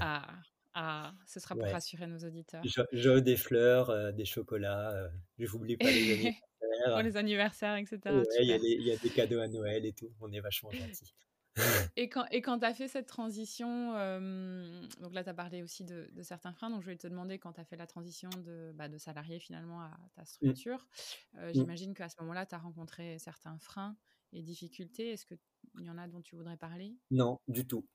ah, 0.00 0.40
ah, 0.74 1.12
ce 1.26 1.40
sera 1.40 1.54
pour 1.54 1.68
rassurer 1.68 2.06
nos 2.06 2.18
auditeurs. 2.18 2.62
Je, 2.64 3.18
des 3.18 3.36
fleurs, 3.36 3.90
euh, 3.90 4.12
des 4.12 4.24
chocolats, 4.24 4.90
euh, 4.92 5.08
je 5.38 5.52
n'oublie 5.52 5.76
pas 5.76 5.90
les 5.90 5.90
anniversaires. 6.12 6.94
pour 6.94 7.02
les 7.02 7.16
anniversaires, 7.16 7.76
etc. 7.76 8.00
il 8.40 8.48
y, 8.48 8.92
a 8.92 8.96
des 8.96 9.10
cadeaux 9.10 9.40
à 9.40 9.48
Noël 9.48 9.84
et 9.84 9.92
tout, 9.92 10.10
on 10.20 10.32
est 10.32 10.40
vachement 10.40 10.70
gentil. 10.70 11.14
et 11.96 12.08
quand 12.08 12.24
et 12.30 12.40
quand 12.40 12.60
tu 12.60 12.64
as 12.64 12.72
fait 12.72 12.88
cette 12.88 13.06
transition, 13.06 13.92
donc 15.00 15.12
là 15.12 15.22
tu 15.22 15.28
as 15.28 15.34
parlé 15.34 15.62
aussi 15.62 15.84
de, 15.84 16.08
certains 16.22 16.52
freins, 16.52 16.70
donc 16.70 16.82
je 16.82 16.86
vais 16.86 16.96
te 16.96 17.06
demander 17.06 17.38
quand 17.38 17.52
tu 17.52 17.60
as 17.60 17.64
fait 17.64 17.76
la 17.76 17.86
transition 17.86 18.30
de, 18.38 18.72
bah, 18.74 18.88
de 18.88 18.96
salarié 18.96 19.38
finalement 19.38 19.82
à 19.82 19.90
ta 20.14 20.22
mmh. 20.22 20.26
structure, 20.26 20.88
euh, 21.36 21.50
mmh. 21.50 21.54
j'imagine 21.54 21.94
qu'à 21.94 22.08
ce 22.08 22.16
moment-là 22.20 22.46
tu 22.46 22.54
as 22.54 22.58
rencontré 22.58 23.18
certains 23.18 23.58
freins 23.58 23.96
et 24.32 24.42
difficultés. 24.42 25.10
Est-ce 25.10 25.26
qu'il 25.26 25.38
y 25.80 25.90
en 25.90 25.98
a 25.98 26.08
dont 26.08 26.22
tu 26.22 26.36
voudrais 26.36 26.56
parler? 26.56 26.96
Non, 27.10 27.38
du 27.48 27.66
tout. 27.66 27.86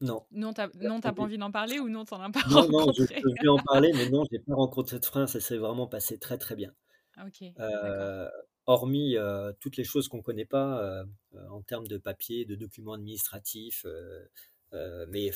Non. 0.00 0.24
Non, 0.30 0.52
tu 0.52 0.60
n'as 0.60 1.12
pas 1.12 1.22
envie 1.22 1.38
d'en 1.38 1.50
parler 1.50 1.78
ou 1.80 1.88
non, 1.88 2.04
tu 2.04 2.14
n'en 2.14 2.22
as 2.22 2.30
pas 2.30 2.42
non, 2.48 2.62
rencontré 2.62 3.20
Non, 3.20 3.30
je, 3.36 3.42
peux 3.42 3.50
en 3.50 3.58
parler, 3.58 3.92
mais 3.94 4.08
non, 4.10 4.24
je 4.30 4.36
n'ai 4.36 4.42
pas 4.42 4.54
rencontré 4.54 4.96
cette 4.96 5.06
frein, 5.06 5.26
ça 5.26 5.40
s'est 5.40 5.56
vraiment 5.56 5.86
passé 5.86 6.18
très 6.18 6.38
très 6.38 6.54
bien. 6.54 6.72
Ah, 7.16 7.26
ok. 7.26 7.52
Euh, 7.58 8.28
hormis 8.66 9.16
euh, 9.16 9.52
toutes 9.60 9.76
les 9.76 9.84
choses 9.84 10.08
qu'on 10.08 10.18
ne 10.18 10.22
connaît 10.22 10.44
pas 10.44 10.80
euh, 10.82 11.04
en 11.50 11.62
termes 11.62 11.88
de 11.88 11.98
papier, 11.98 12.44
de 12.44 12.54
documents 12.54 12.92
administratifs, 12.92 13.84
mais 15.08 15.30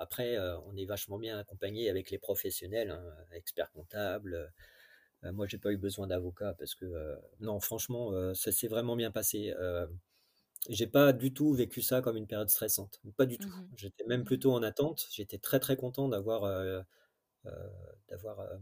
après, 0.00 0.36
on 0.66 0.76
est 0.76 0.84
vachement 0.84 1.18
bien 1.18 1.38
accompagné 1.38 1.88
avec 1.88 2.10
les 2.10 2.18
professionnels, 2.18 2.90
hein, 2.90 3.04
experts 3.32 3.70
comptables. 3.70 4.52
moi, 5.22 5.46
j'ai 5.46 5.58
pas 5.58 5.72
eu 5.72 5.78
besoin 5.78 6.08
d'avocat 6.08 6.54
parce 6.58 6.74
que, 6.74 7.16
non, 7.40 7.60
franchement, 7.60 8.34
ça 8.34 8.52
s'est 8.52 8.68
vraiment 8.68 8.96
bien 8.96 9.12
passé 9.12 9.54
j'ai 10.68 10.86
pas 10.86 11.12
du 11.12 11.32
tout 11.32 11.52
vécu 11.52 11.82
ça 11.82 12.00
comme 12.00 12.16
une 12.16 12.26
période 12.26 12.48
stressante, 12.48 13.00
pas 13.16 13.26
du 13.26 13.38
tout. 13.38 13.48
Mmh 13.48 13.68
J'étais 13.76 14.04
même 14.04 14.22
mmh 14.22 14.24
plutôt 14.24 14.52
en 14.52 14.62
attente. 14.62 15.06
J'étais 15.10 15.38
très 15.38 15.60
très 15.60 15.76
content 15.76 16.08
d'avoir 16.08 16.44
euh, 16.44 16.80
euh, 17.46 17.50
d'avoir 18.08 18.40
euh, 18.40 18.56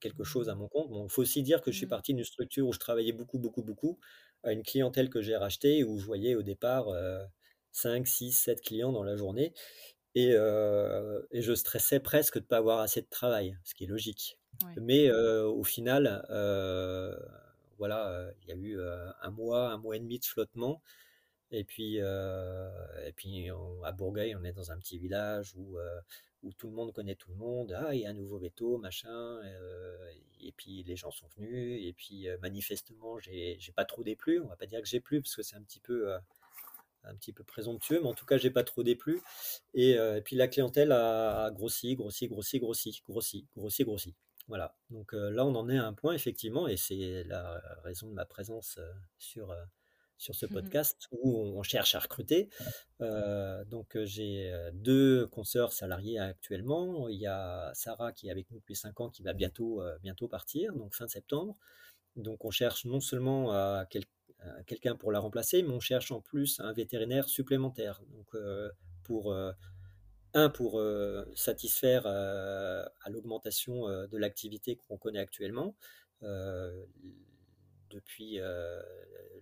quelque 0.00 0.24
chose 0.24 0.48
à 0.48 0.54
mon 0.54 0.68
compte. 0.68 0.90
Bon, 0.90 1.04
il 1.04 1.10
faut 1.10 1.22
aussi 1.22 1.42
dire 1.42 1.62
que 1.62 1.70
je 1.70 1.76
suis 1.76 1.86
mmh. 1.86 1.90
parti 1.90 2.14
d'une 2.14 2.24
structure 2.24 2.66
où 2.66 2.72
je 2.72 2.78
travaillais 2.78 3.12
beaucoup 3.12 3.38
beaucoup 3.38 3.62
beaucoup 3.62 3.98
à 4.42 4.52
une 4.52 4.62
clientèle 4.62 5.10
que 5.10 5.22
j'ai 5.22 5.36
rachetée 5.36 5.84
où 5.84 5.98
je 5.98 6.06
voyais 6.06 6.34
au 6.34 6.42
départ 6.42 6.86
5, 7.72 8.06
6, 8.06 8.32
7 8.32 8.60
clients 8.60 8.92
dans 8.92 9.02
la 9.02 9.16
journée 9.16 9.52
et, 10.14 10.28
et 10.28 11.42
je 11.42 11.54
stressais 11.54 11.98
presque 11.98 12.34
de 12.34 12.40
ne 12.42 12.46
pas 12.46 12.58
avoir 12.58 12.78
assez 12.78 13.02
de 13.02 13.08
travail, 13.10 13.58
ce 13.64 13.74
qui 13.74 13.84
est 13.84 13.88
logique. 13.88 14.38
Mais 14.76 15.10
au 15.10 15.64
final, 15.64 16.24
voilà, 17.78 18.30
il 18.42 18.48
y 18.48 18.52
a 18.52 18.56
eu 18.56 18.80
un 19.22 19.30
mois, 19.30 19.70
un 19.72 19.78
mois 19.78 19.96
et 19.96 20.00
demi 20.00 20.20
de 20.20 20.24
flottement. 20.24 20.82
Et 21.50 21.64
puis, 21.64 21.96
euh, 22.00 22.68
et 23.06 23.12
puis 23.12 23.48
à 23.84 23.92
Bourgueil, 23.92 24.34
on 24.36 24.44
est 24.44 24.52
dans 24.52 24.70
un 24.70 24.78
petit 24.78 24.98
village 24.98 25.54
où, 25.56 25.78
euh, 25.78 26.00
où 26.42 26.52
tout 26.52 26.68
le 26.68 26.74
monde 26.74 26.92
connaît 26.92 27.14
tout 27.14 27.30
le 27.30 27.36
monde. 27.36 27.72
Ah, 27.72 27.94
il 27.94 28.00
y 28.00 28.06
a 28.06 28.10
un 28.10 28.14
nouveau 28.14 28.38
veto, 28.38 28.76
machin. 28.78 29.08
Euh, 29.08 30.12
et 30.40 30.52
puis 30.52 30.82
les 30.84 30.96
gens 30.96 31.10
sont 31.10 31.26
venus. 31.36 31.82
Et 31.86 31.92
puis 31.94 32.26
manifestement, 32.42 33.18
j'ai 33.18 33.58
pas 33.74 33.84
trop 33.84 34.04
déplu. 34.04 34.40
On 34.40 34.46
va 34.46 34.56
pas 34.56 34.66
dire 34.66 34.82
que 34.82 34.88
j'ai 34.88 35.00
plu 35.00 35.22
parce 35.22 35.36
que 35.36 35.42
c'est 35.42 35.56
un 35.56 35.62
petit 35.62 35.80
peu 35.80 36.12
un 37.04 37.14
petit 37.14 37.32
peu 37.32 37.44
présomptueux, 37.44 38.00
mais 38.02 38.08
en 38.08 38.14
tout 38.14 38.26
cas, 38.26 38.36
j'ai 38.36 38.50
pas 38.50 38.64
trop 38.64 38.82
déplu. 38.82 39.22
Et, 39.72 39.92
et, 39.92 40.20
puis 40.22 40.36
la 40.36 40.48
clientèle 40.48 40.92
a, 40.92 41.50
grossi, 41.50 41.94
grossi, 41.94 42.28
grossi, 42.28 42.58
grossi, 42.58 43.02
grossi, 43.08 43.46
grossi, 43.56 43.84
grossi. 43.84 44.14
Voilà. 44.48 44.76
Donc 44.90 45.12
là, 45.14 45.46
on 45.46 45.54
en 45.54 45.70
est 45.70 45.78
à 45.78 45.86
un 45.86 45.94
point, 45.94 46.12
effectivement, 46.12 46.68
et 46.68 46.76
c'est 46.76 47.24
la 47.24 47.60
raison 47.82 48.08
de 48.08 48.12
ma 48.12 48.26
présence 48.26 48.78
sur, 49.18 49.54
sur 50.18 50.34
ce 50.34 50.46
mmh 50.46 50.48
podcast 50.50 51.08
où 51.12 51.38
on 51.56 51.62
cherche 51.62 51.94
à 51.94 52.00
recruter. 52.00 52.50
Euh, 53.00 53.64
donc 53.64 53.96
euh, 53.96 54.04
j'ai 54.04 54.52
euh, 54.52 54.70
deux 54.74 55.26
consoeurs 55.28 55.72
salariés 55.72 56.18
actuellement. 56.18 57.08
Il 57.08 57.18
y 57.18 57.26
a 57.26 57.70
Sarah 57.74 58.12
qui 58.12 58.28
est 58.28 58.30
avec 58.30 58.50
nous 58.50 58.58
depuis 58.58 58.74
5 58.74 59.00
ans 59.00 59.08
qui 59.08 59.22
va 59.22 59.32
bientôt, 59.32 59.82
bientôt 60.02 60.28
partir, 60.28 60.74
donc 60.74 60.94
fin 60.94 61.08
septembre. 61.08 61.56
Donc 62.16 62.44
on 62.44 62.50
cherche 62.50 62.84
non 62.84 63.00
seulement 63.00 63.52
à, 63.52 63.86
quelqu'un 64.66 64.96
pour 64.96 65.12
la 65.12 65.20
remplacer, 65.20 65.62
mais 65.62 65.70
on 65.70 65.80
cherche 65.80 66.10
en 66.10 66.20
plus 66.20 66.60
un 66.60 66.72
vétérinaire 66.72 67.28
supplémentaire. 67.28 68.02
Donc 68.12 68.36
pour 69.04 69.34
un 70.34 70.50
pour 70.50 70.82
satisfaire 71.36 72.06
à 72.06 73.10
l'augmentation 73.10 73.86
de 73.86 74.16
l'activité 74.16 74.76
qu'on 74.76 74.96
connaît 74.96 75.20
actuellement 75.20 75.76
depuis 77.90 78.40
euh, 78.40 78.80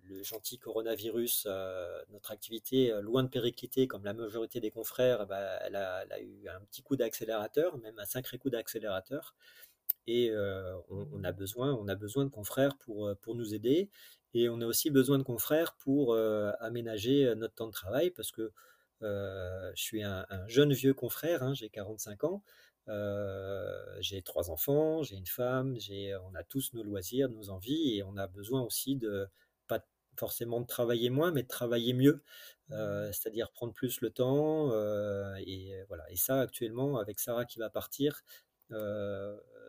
le 0.05 0.23
gentil 0.23 0.59
coronavirus, 0.59 1.47
euh, 1.49 2.03
notre 2.11 2.31
activité, 2.31 2.93
euh, 2.93 3.01
loin 3.01 3.23
de 3.23 3.29
péricliter 3.29 3.87
comme 3.87 4.05
la 4.05 4.15
majorité 4.15 4.61
des 4.61 4.71
confrères, 4.71 5.27
bah, 5.27 5.59
elle, 5.65 5.77
a, 5.77 6.21
eu 6.21 6.49
un 6.49 6.61
petit 6.61 6.83
coup 6.83 6.97
d'accélérateur, 6.97 7.79
même 7.79 7.99
un 7.99 8.05
sacré 8.05 8.39
coup 8.39 8.51
d'accélérateur. 8.51 9.35
Et 10.09 10.33
on, 10.89 11.25
a 11.25 11.33
besoin, 11.33 11.75
on 11.75 11.89
a 11.89 11.97
besoin 11.97 12.25
de 12.25 12.31
confrères 12.31 12.77
pour, 12.77 13.11
pour 13.23 13.35
nous 13.35 13.55
aider. 13.55 13.91
Et 14.35 14.49
on 14.49 14.61
a 14.61 14.67
aussi 14.67 14.89
besoin 14.89 15.19
de 15.19 15.25
confrères 15.25 15.75
pour 15.75 16.15
aménager 16.61 17.35
notre 17.35 17.55
temps 17.55 17.67
de 17.67 17.73
travail 17.73 18.13
parce 18.13 18.31
que 18.31 18.53
je 19.01 19.73
suis 19.75 20.05
un, 20.05 20.25
jeune 20.47 20.73
vieux 20.73 20.95
confrère, 20.95 21.43
hein, 21.43 21.55
j'ai 21.55 21.71
45 21.71 22.23
ans. 22.23 22.45
Euh, 22.89 23.97
j'ai 24.01 24.23
trois 24.23 24.51
enfants, 24.51 25.03
j'ai 25.03 25.17
une 25.17 25.27
femme, 25.27 25.77
on 26.25 26.35
a 26.35 26.45
tous 26.45 26.73
nos 26.73 26.83
loisirs, 26.83 27.29
nos 27.29 27.51
envies, 27.51 27.97
et 27.97 28.03
on 28.03 28.17
a 28.17 28.27
besoin 28.27 28.63
aussi 28.63 28.97
de 28.97 29.29
pas 29.67 29.85
forcément 30.17 30.61
de 30.61 30.67
travailler 30.67 31.11
moins, 31.11 31.33
mais 31.33 31.43
de 31.43 31.49
travailler 31.49 31.93
mieux, 31.95 32.23
euh, 32.71 33.09
mmh. 33.09 33.13
c'est-à-dire 33.13 33.51
prendre 33.51 33.73
plus 33.73 34.01
le 34.01 34.11
temps. 34.11 34.71
Euh, 34.73 35.35
et 35.39 35.83
voilà. 35.89 36.11
Et 36.11 36.17
ça, 36.17 36.41
actuellement, 36.41 36.99
avec 36.99 37.19
Sarah 37.19 37.45
qui 37.45 37.59
va 37.59 37.71
partir, 37.71 38.23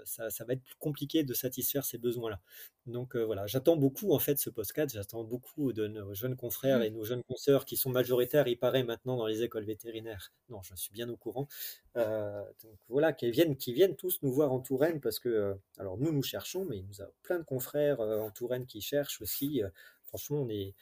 ça, 0.08 0.46
va 0.46 0.54
être 0.54 0.64
compliqué 0.80 1.24
de 1.24 1.34
satisfaire 1.34 1.86
ces 1.86 1.98
besoins-là. 1.98 2.40
Donc 2.86 3.16
voilà, 3.16 3.46
j'attends 3.48 3.76
beaucoup 3.76 4.14
en 4.14 4.20
fait 4.20 4.38
ce 4.38 4.50
podcast, 4.50 4.96
j'attends 4.96 5.24
beaucoup 5.24 5.74
de 5.74 5.88
nos 5.88 6.14
jeunes 6.14 6.36
confrères 6.36 6.80
mmh. 6.80 6.84
et 6.84 6.90
nos 6.90 7.04
jeunes 7.04 7.24
consoeurs 7.24 7.66
qui 7.66 7.78
sont 7.78 7.90
majoritaires, 7.90 8.48
il 8.48 8.58
paraît 8.58 8.84
maintenant 8.84 9.18
dans 9.18 9.26
les 9.26 9.44
écoles 9.44 9.66
vétérinaires. 9.66 10.32
Non, 10.50 10.62
je 10.64 10.76
suis 10.76 10.92
bien 10.92 11.10
au 11.10 11.18
courant. 11.18 11.48
donc 11.96 12.78
voilà, 12.88 13.14
qu'ils 13.14 13.32
viennent, 13.32 13.56
viennent 13.56 13.96
tous 13.96 14.20
nous 14.24 14.32
voir 14.32 14.52
en 14.52 14.60
Touraine 14.60 15.02
parce 15.02 15.20
que, 15.20 15.56
alors 15.78 15.98
nous 15.98 16.12
nous 16.12 16.24
cherchons, 16.24 16.66
mais 16.66 16.78
il 16.78 16.86
nous 16.88 17.02
a 17.02 17.10
plein 17.24 17.40
de 17.40 17.44
confrères 17.44 18.00
en 18.00 18.32
Touraine 18.32 18.66
qui 18.66 18.82
cherchent 18.82 19.22
aussi. 19.22 19.62
franchement, 20.04 20.42
on 20.42 20.50
est, 20.50 20.74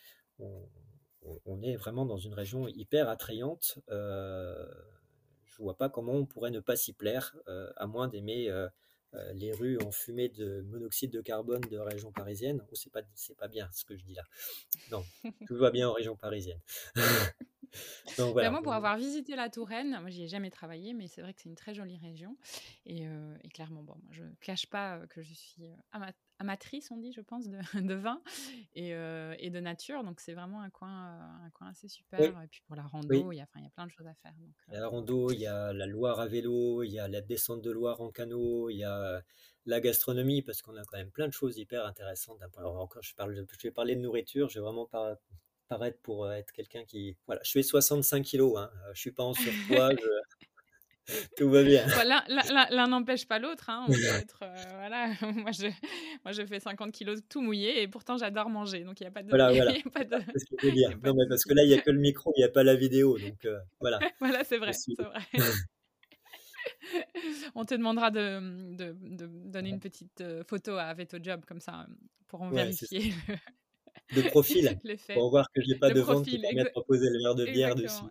on, 1.46 1.62
est 1.62 1.75
vraiment 1.75 2.05
dans 2.05 2.17
une 2.17 2.34
région 2.34 2.67
hyper 2.67 3.10
attrayante. 3.10 3.79
Euh, 3.89 4.65
je 5.55 5.63
vois 5.63 5.77
pas 5.77 5.89
comment 5.89 6.13
on 6.13 6.25
pourrait 6.25 6.51
ne 6.51 6.60
pas 6.60 6.75
s'y 6.75 6.94
plaire, 6.94 7.36
euh, 7.48 7.72
à 7.77 7.88
moins 7.88 8.08
d'aimer 8.08 8.50
euh, 8.50 8.67
euh, 8.67 8.70
les 9.34 9.51
rues 9.51 9.77
en 9.84 9.91
fumée 9.91 10.29
de 10.29 10.62
monoxyde 10.69 11.12
de 11.12 11.22
carbone 11.22 11.62
de 11.62 11.77
région 11.77 12.12
parisienne. 12.12 12.62
Oh, 12.72 12.75
c'est 12.75 12.91
pas, 12.91 13.01
c'est 13.13 13.38
pas 13.38 13.48
bien 13.48 13.69
ce 13.74 13.86
que 13.86 13.95
je 13.95 14.03
dis 14.03 14.13
là. 14.13 14.24
Non, 14.91 15.03
tout 15.48 15.57
va 15.57 15.72
bien 15.72 15.89
en 15.89 15.93
région 15.93 16.15
parisienne. 16.15 16.60
Donc, 18.17 18.34
voilà. 18.34 18.51
Moi, 18.51 18.62
pour 18.62 18.74
avoir 18.74 18.98
visité 18.98 19.36
la 19.36 19.50
Touraine, 19.50 20.00
moi 20.00 20.10
j'y 20.10 20.24
ai 20.24 20.27
jamais 20.27 20.50
travaillé, 20.50 20.93
mais 20.93 21.07
c'est 21.07 21.22
vrai 21.22 21.34
que 21.34 21.41
c'est 21.41 21.50
une 21.50 21.55
très 21.55 21.74
jolie 21.74 21.98
région. 21.98 22.38
Et, 22.86 23.05
clairement, 23.53 23.84
bon, 23.84 23.98
je 24.12 24.24
ne 24.24 24.34
cache 24.41 24.67
pas 24.67 25.05
que 25.07 25.22
je 25.22 25.34
suis 25.34 25.63
amatrice, 26.39 26.92
on 26.92 26.98
dit, 26.98 27.12
je 27.12 27.22
pense, 27.22 27.48
de, 27.48 27.58
de 27.88 27.94
vin 27.94 28.22
et, 28.74 28.89
et, 28.89 29.50
de 29.50 29.60
nature. 29.60 30.04
Donc 30.04 30.20
c'est 30.20 30.34
vraiment 30.34 30.62
un 30.62 30.70
coin, 30.70 31.42
un 31.46 31.50
coin 31.51 31.68
assez 31.68 31.88
super. 31.88 32.20
Et 32.20 32.48
puis 32.48 32.62
pour 32.68 32.75
la 32.75 32.84
rando, 32.84 33.32
il, 33.32 33.38
y 33.38 33.42
a, 33.42 33.48
il 33.56 33.63
y 33.63 33.68
a 33.68 33.70
plein 33.70 33.86
de 33.86 33.92
choses 33.92 34.08
à 34.08 34.13
faire. 34.15 34.34
a 34.68 34.80
la 34.80 34.88
rando, 34.88 35.32
il 35.32 35.39
y 35.39 35.48
a 35.48 35.74
la 35.74 35.86
Loire 35.86 36.20
à 36.20 36.27
vélo, 36.27 36.84
il 36.84 36.92
y 36.92 37.00
a 37.00 37.08
la 37.08 37.22
descente 37.22 37.62
de 37.62 37.72
Loire 37.72 38.01
en 38.01 38.12
canot, 38.12 38.70
il 38.70 38.77
y 38.77 38.84
a 38.84 39.22
la 39.65 39.80
gastronomie, 39.80 40.42
parce 40.42 40.62
qu'on 40.62 40.75
a 40.75 40.84
quand 40.84 40.98
même 40.98 41.12
plein 41.12 41.27
de 41.27 41.34
choses 41.34 41.58
hyper 41.58 41.86
intéressantes. 41.86 42.39
Alors 42.58 42.80
encore, 42.80 43.01
je, 43.01 43.15
parle, 43.15 43.36
je 43.36 43.68
vais 43.68 43.72
parler 43.72 43.96
de 43.96 44.01
nourriture, 44.01 44.50
je 44.50 44.60
vais 44.60 44.63
vraiment 44.63 44.86
pas 44.86 45.18
paraître 45.68 46.00
pour 46.01 46.32
être 46.32 46.51
quelqu'un 46.51 46.86
qui... 46.86 47.18
Voilà, 47.25 47.42
je 47.44 47.51
fais 47.51 47.63
65 47.63 48.24
kilos, 48.24 48.58
hein, 48.58 48.70
je 48.94 49.00
suis 49.00 49.12
pas 49.12 49.24
en 49.24 49.34
surpoids, 49.34 49.89
Tout 51.38 51.50
va 51.50 51.63
bien. 51.63 51.85
L'un 52.71 52.88
n'empêche 52.88 53.27
pas 53.27 53.39
l'autre. 53.39 53.69
Hein. 53.69 53.85
voilà. 54.39 55.09
moi, 55.21 55.51
je, 55.51 55.67
moi, 56.24 56.31
je 56.31 56.45
fais 56.45 56.59
50 56.59 56.91
kilos 56.91 57.19
tout 57.29 57.41
mouillé 57.41 57.81
et 57.81 57.88
pourtant, 57.88 58.17
j'adore 58.17 58.50
manger. 58.50 58.83
Donc, 58.83 59.00
il 59.00 59.03
n'y 59.03 59.07
a 59.07 59.12
pas 59.12 59.24
de. 59.24 59.29
Voilà, 59.29 59.51
voilà. 59.51 59.74
Pas 59.93 60.03
de... 60.03 60.17
Ce 60.35 60.45
que 60.55 60.71
dire. 60.71 60.89
Non, 61.03 61.13
mais 61.13 61.27
parce 61.29 61.43
que 61.43 61.53
là, 61.53 61.63
il 61.63 61.69
n'y 61.69 61.75
a 61.75 61.81
que 61.81 61.91
le 61.91 62.00
micro, 62.00 62.33
il 62.35 62.39
n'y 62.39 62.45
a 62.45 62.50
pas 62.50 62.63
la 62.63 62.75
vidéo. 62.75 63.17
Donc, 63.17 63.47
voilà. 63.79 64.00
voilà, 64.19 64.43
c'est 64.43 64.57
vrai. 64.57 64.71
vrai. 64.97 65.41
On 67.53 67.65
te 67.65 67.75
demandera 67.75 68.09
de, 68.12 68.75
de, 68.75 68.95
de, 69.00 69.27
donner 69.27 69.69
une 69.69 69.79
petite 69.79 70.24
photo 70.47 70.77
à 70.77 70.93
Veto 70.93 71.17
Job, 71.21 71.43
comme 71.47 71.59
ça, 71.59 71.85
pour 72.27 72.41
en 72.41 72.50
vérifier. 72.50 73.13
De 74.15 74.21
profil, 74.24 74.77
pour 75.13 75.29
voir 75.31 75.47
que 75.53 75.62
je 75.62 75.69
n'ai 75.69 75.79
pas 75.79 75.89
de, 75.89 76.00
vente 76.00 76.25
qui 76.25 76.39
permet 76.39 76.63
de 76.63 76.69
proposer 76.69 77.09
le 77.09 77.19
verre 77.19 77.35
de 77.35 77.45
bière 77.45 77.75
dessus. 77.75 78.03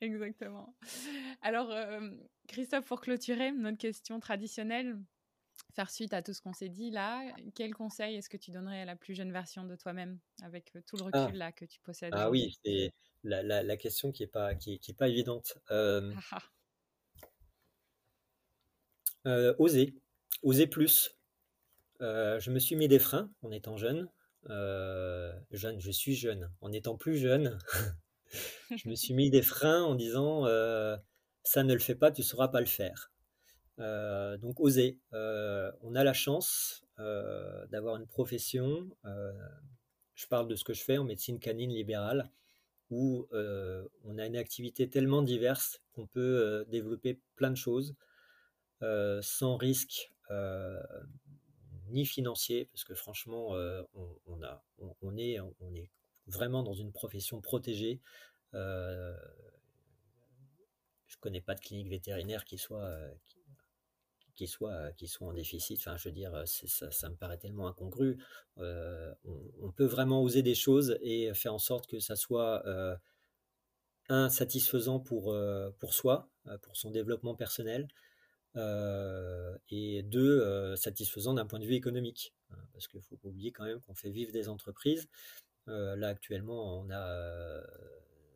Exactement. 0.00 0.76
Alors, 1.42 1.72
Christophe, 2.48 2.84
pour 2.84 3.00
clôturer, 3.00 3.52
notre 3.52 3.78
question 3.78 4.20
traditionnelle, 4.20 4.98
faire 5.74 5.90
suite 5.90 6.12
à 6.12 6.22
tout 6.22 6.32
ce 6.32 6.40
qu'on 6.40 6.52
s'est 6.52 6.68
dit 6.68 6.90
là, 6.90 7.22
quel 7.54 7.74
conseil 7.74 8.16
est-ce 8.16 8.28
que 8.28 8.36
tu 8.36 8.50
donnerais 8.50 8.82
à 8.82 8.84
la 8.84 8.96
plus 8.96 9.14
jeune 9.14 9.32
version 9.32 9.64
de 9.64 9.76
toi-même 9.76 10.18
avec 10.42 10.72
tout 10.86 10.96
le 10.96 11.04
ah. 11.12 11.24
recul 11.24 11.38
là 11.38 11.52
que 11.52 11.64
tu 11.64 11.80
possèdes 11.80 12.12
Ah 12.14 12.30
oui, 12.30 12.56
c'est 12.64 12.92
la, 13.24 13.42
la, 13.42 13.76
question 13.76 14.12
qui 14.12 14.22
n'est 14.22 14.28
pas, 14.28 14.54
qui, 14.54 14.78
qui 14.78 14.92
est 14.92 14.94
pas 14.94 15.08
évidente. 15.08 15.58
Euh, 15.70 16.12
oser, 19.58 19.94
oser 20.42 20.66
plus. 20.66 21.16
je 22.00 22.50
me 22.50 22.58
suis 22.58 22.76
mis 22.76 22.88
des 22.88 22.98
freins 22.98 23.30
en 23.42 23.50
étant 23.50 23.76
jeune. 23.76 24.08
jeune, 24.48 25.80
je 25.80 25.90
suis 25.90 26.14
jeune. 26.14 26.50
En 26.60 26.72
étant 26.72 26.96
plus 26.96 27.16
jeune, 27.16 27.58
je 28.74 28.88
me 28.88 28.94
suis 28.94 29.14
mis 29.14 29.30
des 29.30 29.42
freins 29.42 29.82
en 29.82 29.94
disant 29.94 30.46
euh, 30.46 30.96
ça 31.42 31.62
ne 31.62 31.72
le 31.72 31.80
fait 31.80 31.94
pas, 31.94 32.10
tu 32.10 32.22
ne 32.22 32.26
sauras 32.26 32.48
pas 32.48 32.60
le 32.60 32.66
faire. 32.66 33.12
Euh, 33.78 34.36
donc 34.38 34.60
oser. 34.60 34.98
Euh, 35.12 35.70
on 35.82 35.94
a 35.94 36.04
la 36.04 36.14
chance 36.14 36.82
d'avoir 36.98 37.96
une 37.96 38.06
profession. 38.06 38.88
je 40.14 40.26
parle 40.28 40.48
de 40.48 40.56
ce 40.56 40.64
que 40.64 40.72
je 40.72 40.82
fais 40.82 40.96
en 40.96 41.04
médecine 41.04 41.38
canine 41.38 41.70
libérale, 41.70 42.30
où 42.90 43.28
on 43.32 44.18
a 44.18 44.26
une 44.26 44.36
activité 44.36 44.88
tellement 44.88 45.20
diverse 45.20 45.82
qu'on 45.92 46.06
peut 46.06 46.64
développer 46.68 47.20
plein 47.34 47.50
de 47.50 47.56
choses 47.56 47.94
sans 48.80 49.56
risque 49.58 50.10
ni 51.90 52.06
financier, 52.06 52.64
parce 52.72 52.84
que 52.84 52.94
franchement, 52.94 53.48
on, 53.94 55.16
est 55.18 55.38
vraiment 56.26 56.62
dans 56.62 56.74
une 56.74 56.92
profession 56.92 57.40
protégée. 57.40 58.00
Euh, 58.54 59.14
je 61.06 61.16
connais 61.18 61.40
pas 61.40 61.54
de 61.54 61.60
clinique 61.60 61.88
vétérinaire 61.88 62.44
qui 62.44 62.58
soit, 62.58 62.84
euh, 62.84 63.12
qui, 64.34 64.46
soit, 64.46 64.92
qui 64.92 65.08
soit 65.08 65.28
en 65.28 65.32
déficit. 65.32 65.78
Enfin, 65.78 65.96
je 65.96 66.08
veux 66.08 66.14
dire, 66.14 66.42
ça, 66.46 66.90
ça, 66.90 67.08
me 67.08 67.16
paraît 67.16 67.38
tellement 67.38 67.68
incongru. 67.68 68.18
Euh, 68.58 69.14
on, 69.60 69.70
peut 69.70 69.86
vraiment 69.86 70.22
oser 70.22 70.42
des 70.42 70.54
choses 70.54 70.98
et 71.00 71.32
faire 71.34 71.54
en 71.54 71.58
sorte 71.58 71.86
que 71.86 72.00
ça 72.00 72.16
soit 72.16 72.64
un 74.08 74.28
satisfaisant 74.28 75.00
pour, 75.00 75.36
pour 75.78 75.94
soi, 75.94 76.28
pour 76.62 76.76
son 76.76 76.90
développement 76.90 77.34
personnel, 77.34 77.88
et 78.56 80.02
deux 80.02 80.76
satisfaisant 80.76 81.34
d'un 81.34 81.46
point 81.46 81.58
de 81.58 81.66
vue 81.66 81.74
économique. 81.74 82.34
Hein, 82.50 82.58
parce 82.72 82.86
qu'il 82.88 83.02
faut 83.02 83.18
oublier 83.24 83.52
quand 83.52 83.64
même 83.64 83.80
qu'on 83.80 83.94
fait 83.94 84.10
vivre 84.10 84.32
des 84.32 84.48
entreprises. 84.48 85.08
Là 85.66 86.08
actuellement, 86.08 86.80
on 86.80 86.90
a 86.90 87.62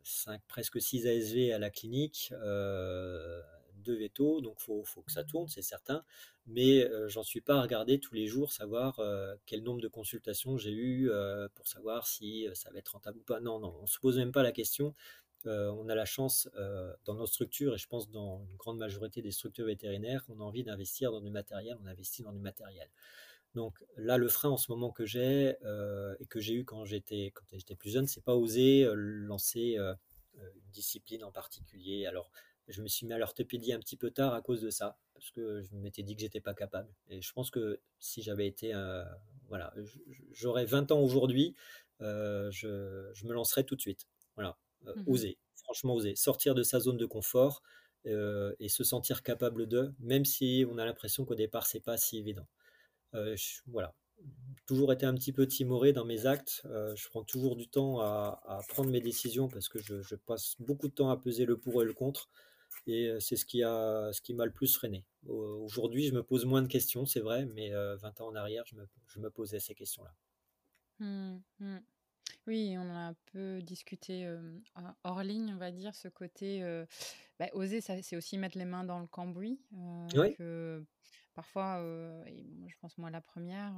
5, 0.03 0.41
presque 0.47 0.81
6 0.81 1.07
ASV 1.07 1.51
à 1.53 1.59
la 1.59 1.69
clinique, 1.69 2.33
euh, 2.43 3.41
deux 3.75 3.95
vétos, 3.95 4.41
donc 4.41 4.57
il 4.59 4.63
faut, 4.63 4.83
faut, 4.83 5.01
que 5.01 5.11
ça 5.11 5.23
tourne, 5.23 5.47
c'est 5.47 5.61
certain. 5.61 6.03
Mais 6.47 6.83
euh, 6.85 7.07
j'en 7.07 7.23
suis 7.23 7.41
pas 7.41 7.55
à 7.57 7.61
regarder 7.61 7.99
tous 7.99 8.13
les 8.13 8.27
jours, 8.27 8.51
savoir 8.51 8.99
euh, 8.99 9.35
quel 9.45 9.63
nombre 9.63 9.81
de 9.81 9.87
consultations 9.87 10.57
j'ai 10.57 10.71
eu 10.71 11.09
pour 11.55 11.67
savoir 11.67 12.07
si 12.07 12.47
ça 12.53 12.71
va 12.71 12.79
être 12.79 12.89
rentable 12.89 13.19
ou 13.19 13.23
pas. 13.23 13.39
Non, 13.39 13.59
non, 13.59 13.75
on 13.79 13.83
ne 13.83 13.87
se 13.87 13.99
pose 13.99 14.17
même 14.17 14.31
pas 14.31 14.43
la 14.43 14.51
question. 14.51 14.93
on 15.45 15.89
a 15.89 15.95
la 15.95 16.05
chance 16.05 16.49
dans 17.05 17.15
nos 17.15 17.27
structures, 17.27 17.75
et 17.75 17.77
je 17.77 17.87
pense 17.87 18.09
dans 18.09 18.45
une 18.49 18.57
grande 18.57 18.77
majorité 18.77 19.21
des 19.21 19.31
structures 19.31 19.65
vétérinaires, 19.65 20.23
on 20.29 20.39
a 20.39 20.43
envie 20.43 20.63
d'investir 20.63 21.11
dans 21.11 21.21
du 21.21 21.31
matériel, 21.31 21.77
on 21.83 21.87
investit 21.87 22.23
dans 22.23 22.33
du 22.33 22.41
matériel. 22.41 22.89
Donc 23.55 23.83
là, 23.97 24.17
le 24.17 24.27
frein 24.29 24.49
en 24.49 24.57
ce 24.57 24.71
moment 24.71 24.91
que 24.91 25.05
j'ai 25.05 25.55
euh, 25.65 26.15
et 26.19 26.25
que 26.25 26.39
j'ai 26.39 26.53
eu 26.53 26.63
quand 26.63 26.85
j'étais 26.85 27.31
quand 27.33 27.43
j'étais 27.51 27.75
plus 27.75 27.89
jeune, 27.89 28.07
c'est 28.07 28.23
pas 28.23 28.35
oser 28.35 28.85
euh, 28.85 28.93
lancer 28.95 29.75
euh, 29.77 29.93
une 30.37 30.71
discipline 30.71 31.23
en 31.23 31.31
particulier. 31.31 32.05
Alors 32.05 32.31
je 32.67 32.81
me 32.81 32.87
suis 32.87 33.05
mis 33.05 33.13
à 33.13 33.17
l'orthopédie 33.17 33.73
un 33.73 33.79
petit 33.79 33.97
peu 33.97 34.11
tard 34.11 34.33
à 34.33 34.41
cause 34.41 34.61
de 34.61 34.69
ça, 34.69 34.97
parce 35.13 35.31
que 35.31 35.61
je 35.61 35.75
m'étais 35.75 36.03
dit 36.03 36.15
que 36.15 36.21
j'étais 36.21 36.39
pas 36.39 36.53
capable. 36.53 36.89
Et 37.09 37.21
je 37.21 37.33
pense 37.33 37.51
que 37.51 37.81
si 37.99 38.21
j'avais 38.21 38.47
été, 38.47 38.71
voilà, 39.49 39.73
j'aurais 40.31 40.63
20 40.63 40.91
ans 40.91 41.01
aujourd'hui, 41.01 41.55
je, 41.99 43.25
me 43.25 43.33
lancerais 43.33 43.65
tout 43.65 43.75
de 43.75 43.81
suite. 43.81 44.07
Voilà, 44.35 44.57
mmh 44.85 45.03
oser, 45.07 45.37
franchement 45.55 45.95
oser, 45.95 46.15
sortir 46.15 46.55
de 46.55 46.63
sa 46.63 46.79
zone 46.79 46.97
de 46.97 47.05
confort 47.05 47.61
et 48.05 48.69
se 48.69 48.83
sentir 48.85 49.21
capable 49.21 49.67
de, 49.67 49.91
même 49.99 50.23
si 50.23 50.65
on 50.69 50.77
a 50.77 50.85
l'impression 50.85 51.25
qu'au 51.25 51.35
départ 51.35 51.65
c'est 51.65 51.81
pas 51.81 51.97
si 51.97 52.19
évident. 52.19 52.47
Euh, 53.15 53.35
voilà, 53.67 53.93
toujours 54.65 54.93
été 54.93 55.05
un 55.05 55.13
petit 55.13 55.33
peu 55.33 55.47
timoré 55.47 55.93
dans 55.93 56.05
mes 56.05 56.25
actes. 56.25 56.61
Euh, 56.65 56.95
je 56.95 57.07
prends 57.09 57.23
toujours 57.23 57.55
du 57.55 57.67
temps 57.67 57.99
à, 57.99 58.61
prendre 58.69 58.89
mes 58.89 59.01
décisions 59.01 59.47
parce 59.47 59.69
que 59.69 59.79
je, 59.79 60.15
passe 60.15 60.55
beaucoup 60.59 60.87
de 60.87 60.93
temps 60.93 61.09
à 61.09 61.17
peser 61.17 61.45
le 61.45 61.57
pour 61.57 61.81
et 61.81 61.85
le 61.85 61.93
contre. 61.93 62.29
Et 62.87 63.07
euh, 63.07 63.19
c'est 63.19 63.35
ce 63.35 63.45
qui 63.45 63.63
a, 63.63 64.11
ce 64.13 64.21
qui 64.21 64.33
m'a 64.33 64.45
le 64.45 64.53
plus 64.53 64.73
freiné. 64.73 65.05
Aujourd'hui, 65.27 66.07
je 66.07 66.13
me 66.13 66.23
pose 66.23 66.45
moins 66.45 66.61
de 66.61 66.67
questions, 66.67 67.05
c'est 67.05 67.19
vrai, 67.19 67.45
mais 67.45 67.71
20 67.71 68.21
ans 68.21 68.27
en 68.27 68.35
arrière, 68.35 68.63
je 68.65 68.75
me, 68.75 68.87
je 69.07 69.19
me 69.19 69.29
posais 69.29 69.59
ces 69.59 69.75
questions-là. 69.75 70.13
Mmh, 70.99 71.41
mmh. 71.59 71.77
Oui, 72.47 72.75
on 72.77 72.89
a 72.89 73.09
un 73.09 73.15
peu 73.33 73.61
discuté 73.61 74.27
hors 75.03 75.21
ligne, 75.21 75.53
on 75.53 75.57
va 75.57 75.71
dire, 75.71 75.93
ce 75.93 76.07
côté 76.07 76.63
bah, 77.37 77.49
oser, 77.53 77.81
c'est 77.81 78.15
aussi 78.15 78.37
mettre 78.37 78.57
les 78.57 78.65
mains 78.65 78.83
dans 78.83 78.99
le 78.99 79.07
cambouis. 79.07 79.59
oui. 80.15 80.35
Parfois, 81.33 81.81
et 82.27 82.45
je 82.67 82.75
pense 82.81 82.97
moi 82.97 83.09
la 83.09 83.21
première, 83.21 83.73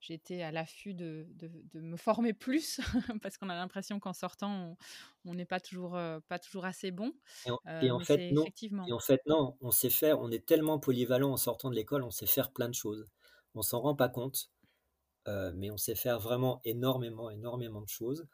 j'étais 0.00 0.42
à 0.42 0.52
l'affût 0.52 0.92
de, 0.92 1.26
de, 1.34 1.80
me 1.80 1.96
former 1.96 2.34
plus 2.34 2.80
parce 3.22 3.38
qu'on 3.38 3.48
a 3.48 3.54
l'impression 3.54 3.98
qu'en 4.00 4.12
sortant, 4.12 4.76
on 5.24 5.34
n'est 5.34 5.46
pas 5.46 5.60
toujours 5.60 5.98
pas 6.28 6.38
toujours 6.38 6.66
assez 6.66 6.90
bon. 6.90 7.12
Et 7.46 7.90
en, 7.90 8.00
fait 8.00 8.32
non. 8.32 8.44
Et 8.86 8.92
en 8.92 8.98
fait 8.98 9.22
non, 9.26 9.56
on 9.60 9.70
sait 9.70 9.90
faire. 9.90 10.20
On 10.20 10.30
est 10.30 10.44
tellement 10.44 10.78
polyvalent 10.78 11.32
en 11.32 11.38
sortant 11.38 11.70
de 11.70 11.74
l'école, 11.74 12.02
on 12.02 12.10
sait 12.10 12.26
faire 12.26 12.52
plein 12.52 12.68
de 12.68 12.74
choses. 12.74 13.06
On 13.54 13.62
s'en 13.62 13.80
rend 13.80 13.94
pas 13.94 14.10
compte, 14.10 14.50
mais 15.26 15.70
on 15.70 15.78
sait 15.78 15.94
faire 15.94 16.20
vraiment 16.20 16.60
énormément, 16.64 17.30
énormément 17.30 17.80
de 17.80 17.88
choses. 17.88 18.26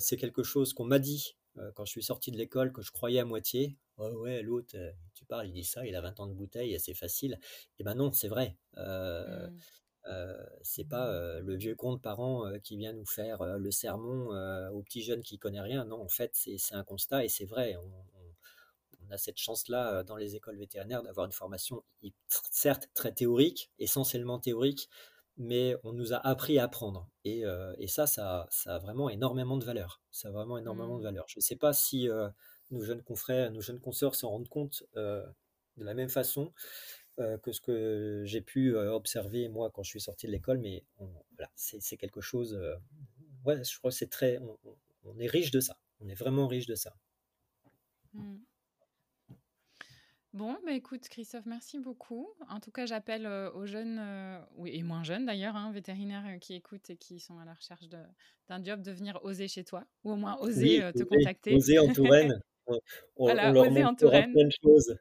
c'est 0.00 0.18
quelque 0.18 0.42
chose 0.42 0.74
qu'on 0.74 0.84
m'a 0.84 0.98
dit 0.98 1.36
quand 1.74 1.84
je 1.84 1.90
suis 1.90 2.02
sorti 2.02 2.30
de 2.30 2.36
l'école, 2.36 2.72
que 2.72 2.82
je 2.82 2.90
croyais 2.92 3.20
à 3.20 3.24
moitié, 3.24 3.76
ouais, 3.98 4.10
ouais, 4.10 4.42
l'autre, 4.42 4.76
tu 5.14 5.24
parles, 5.24 5.48
il 5.48 5.52
dit 5.52 5.64
ça, 5.64 5.86
il 5.86 5.94
a 5.94 6.00
20 6.00 6.20
ans 6.20 6.26
de 6.26 6.34
bouteille, 6.34 6.78
c'est 6.80 6.94
facile. 6.94 7.38
Et 7.42 7.80
eh 7.80 7.84
ben 7.84 7.94
non, 7.94 8.12
c'est 8.12 8.28
vrai. 8.28 8.56
Mmh. 8.76 9.48
c'est 10.62 10.88
pas 10.88 11.40
le 11.40 11.54
vieux 11.56 11.74
conte 11.74 12.02
parent 12.02 12.44
qui 12.62 12.76
vient 12.76 12.92
nous 12.92 13.06
faire 13.06 13.58
le 13.58 13.70
sermon 13.70 14.30
au 14.70 14.82
petit 14.82 15.02
jeune 15.02 15.22
qui 15.22 15.38
connaît 15.38 15.60
rien. 15.60 15.84
Non, 15.84 16.00
en 16.02 16.08
fait, 16.08 16.32
c'est 16.34 16.74
un 16.74 16.84
constat 16.84 17.24
et 17.24 17.28
c'est 17.28 17.46
vrai. 17.46 17.76
On, 17.76 18.04
a 19.12 19.18
cette 19.18 19.38
chance-là 19.38 20.04
dans 20.04 20.14
les 20.14 20.36
écoles 20.36 20.56
vétérinaires 20.56 21.02
d'avoir 21.02 21.26
une 21.26 21.32
formation 21.32 21.82
certes 22.52 22.88
très 22.94 23.12
théorique, 23.12 23.72
essentiellement 23.80 24.38
théorique, 24.38 24.88
mais 25.40 25.74
on 25.82 25.92
nous 25.92 26.12
a 26.12 26.18
appris 26.18 26.58
à 26.58 26.64
apprendre. 26.64 27.08
Et, 27.24 27.42
ça, 27.88 28.06
ça, 28.06 28.48
a 28.66 28.78
vraiment 28.78 29.10
énormément 29.10 29.56
de 29.56 29.64
valeur. 29.64 30.00
Ça 30.12 30.28
a 30.28 30.30
vraiment 30.30 30.58
énormément 30.58 30.96
de 30.96 31.00
mmh. 31.00 31.04
valeur. 31.04 31.24
Je 31.28 31.38
ne 31.38 31.42
sais 31.42 31.56
pas 31.56 31.72
si 31.72 32.08
nos 32.70 32.82
jeunes 32.82 33.02
confrères, 33.02 33.50
nos 33.50 33.60
jeunes 33.60 33.80
consoeurs 33.80 34.14
s'en 34.14 34.30
rendent 34.30 34.48
compte 34.48 34.84
de 34.94 35.24
la 35.84 35.94
même 35.94 36.10
façon. 36.10 36.52
Euh, 37.20 37.36
que 37.36 37.52
ce 37.52 37.60
que 37.60 38.22
j'ai 38.24 38.40
pu 38.40 38.74
euh, 38.74 38.94
observer 38.94 39.48
moi 39.48 39.70
quand 39.70 39.82
je 39.82 39.90
suis 39.90 40.00
sorti 40.00 40.26
de 40.26 40.32
l'école, 40.32 40.58
mais 40.58 40.84
voilà, 41.36 41.50
c'est 41.54 41.96
quelque 41.98 42.22
chose. 42.22 42.54
Euh, 42.54 42.76
ouais, 43.44 43.62
je 43.62 43.76
crois 43.78 43.90
que 43.90 43.96
c'est 43.96 44.08
très. 44.08 44.38
On, 45.04 45.18
est 45.18 45.26
riche 45.26 45.50
de 45.50 45.60
ça. 45.60 45.76
On 46.00 46.08
est 46.08 46.14
vraiment 46.14 46.46
riche 46.46 46.66
de 46.66 46.74
ça. 46.74 46.96
Mmh. 48.14 48.36
Bon, 50.32 50.56
bah 50.64 50.72
écoute, 50.72 51.08
Christophe, 51.08 51.46
merci 51.46 51.78
beaucoup. 51.80 52.28
En 52.48 52.60
tout 52.60 52.70
cas, 52.70 52.86
j'appelle 52.86 53.26
aux 53.26 53.66
jeunes, 53.66 54.00
oui, 54.56 54.70
et 54.72 54.82
moins 54.84 55.02
jeunes 55.02 55.26
d'ailleurs, 55.26 55.56
hein, 55.56 55.72
vétérinaires 55.72 56.38
qui 56.40 56.54
écoutent 56.54 56.88
et 56.90 56.96
qui 56.96 57.18
sont 57.18 57.38
à 57.38 57.44
la 57.44 57.54
recherche 57.54 57.88
d'un 57.88 58.64
job, 58.64 58.80
de 58.80 58.92
venir 58.92 59.18
oser 59.24 59.48
chez 59.48 59.64
toi, 59.64 59.84
ou 60.04 60.12
au 60.12 60.16
moins 60.16 60.36
oser 60.38 60.88
te 60.94 61.02
contacter. 61.02 61.54
Oser 61.54 61.78
en 61.80 61.92
Touraine. 61.92 62.40
On, 63.16 63.24
voilà, 63.24 63.50
leur 63.50 63.66
oser 63.66 63.84
en 63.84 63.94
Touraine. 63.94 64.32
plein 64.32 64.46
de 64.46 64.52
choses. 64.62 64.96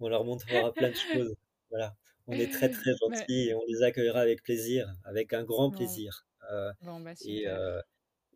On 0.00 0.08
leur 0.08 0.24
montrera 0.24 0.72
plein 0.72 0.88
de 0.88 0.94
choses. 1.12 1.36
Voilà, 1.70 1.94
on 2.26 2.32
est 2.32 2.50
très 2.50 2.70
très 2.70 2.92
gentils 3.00 3.48
et 3.48 3.54
on 3.54 3.62
les 3.66 3.82
accueillera 3.82 4.20
avec 4.20 4.42
plaisir, 4.42 4.92
avec 5.04 5.32
un 5.32 5.44
grand 5.44 5.70
plaisir. 5.70 6.26
Euh, 6.50 6.72
bah, 6.82 7.12
et, 7.24 7.46
euh, 7.46 7.80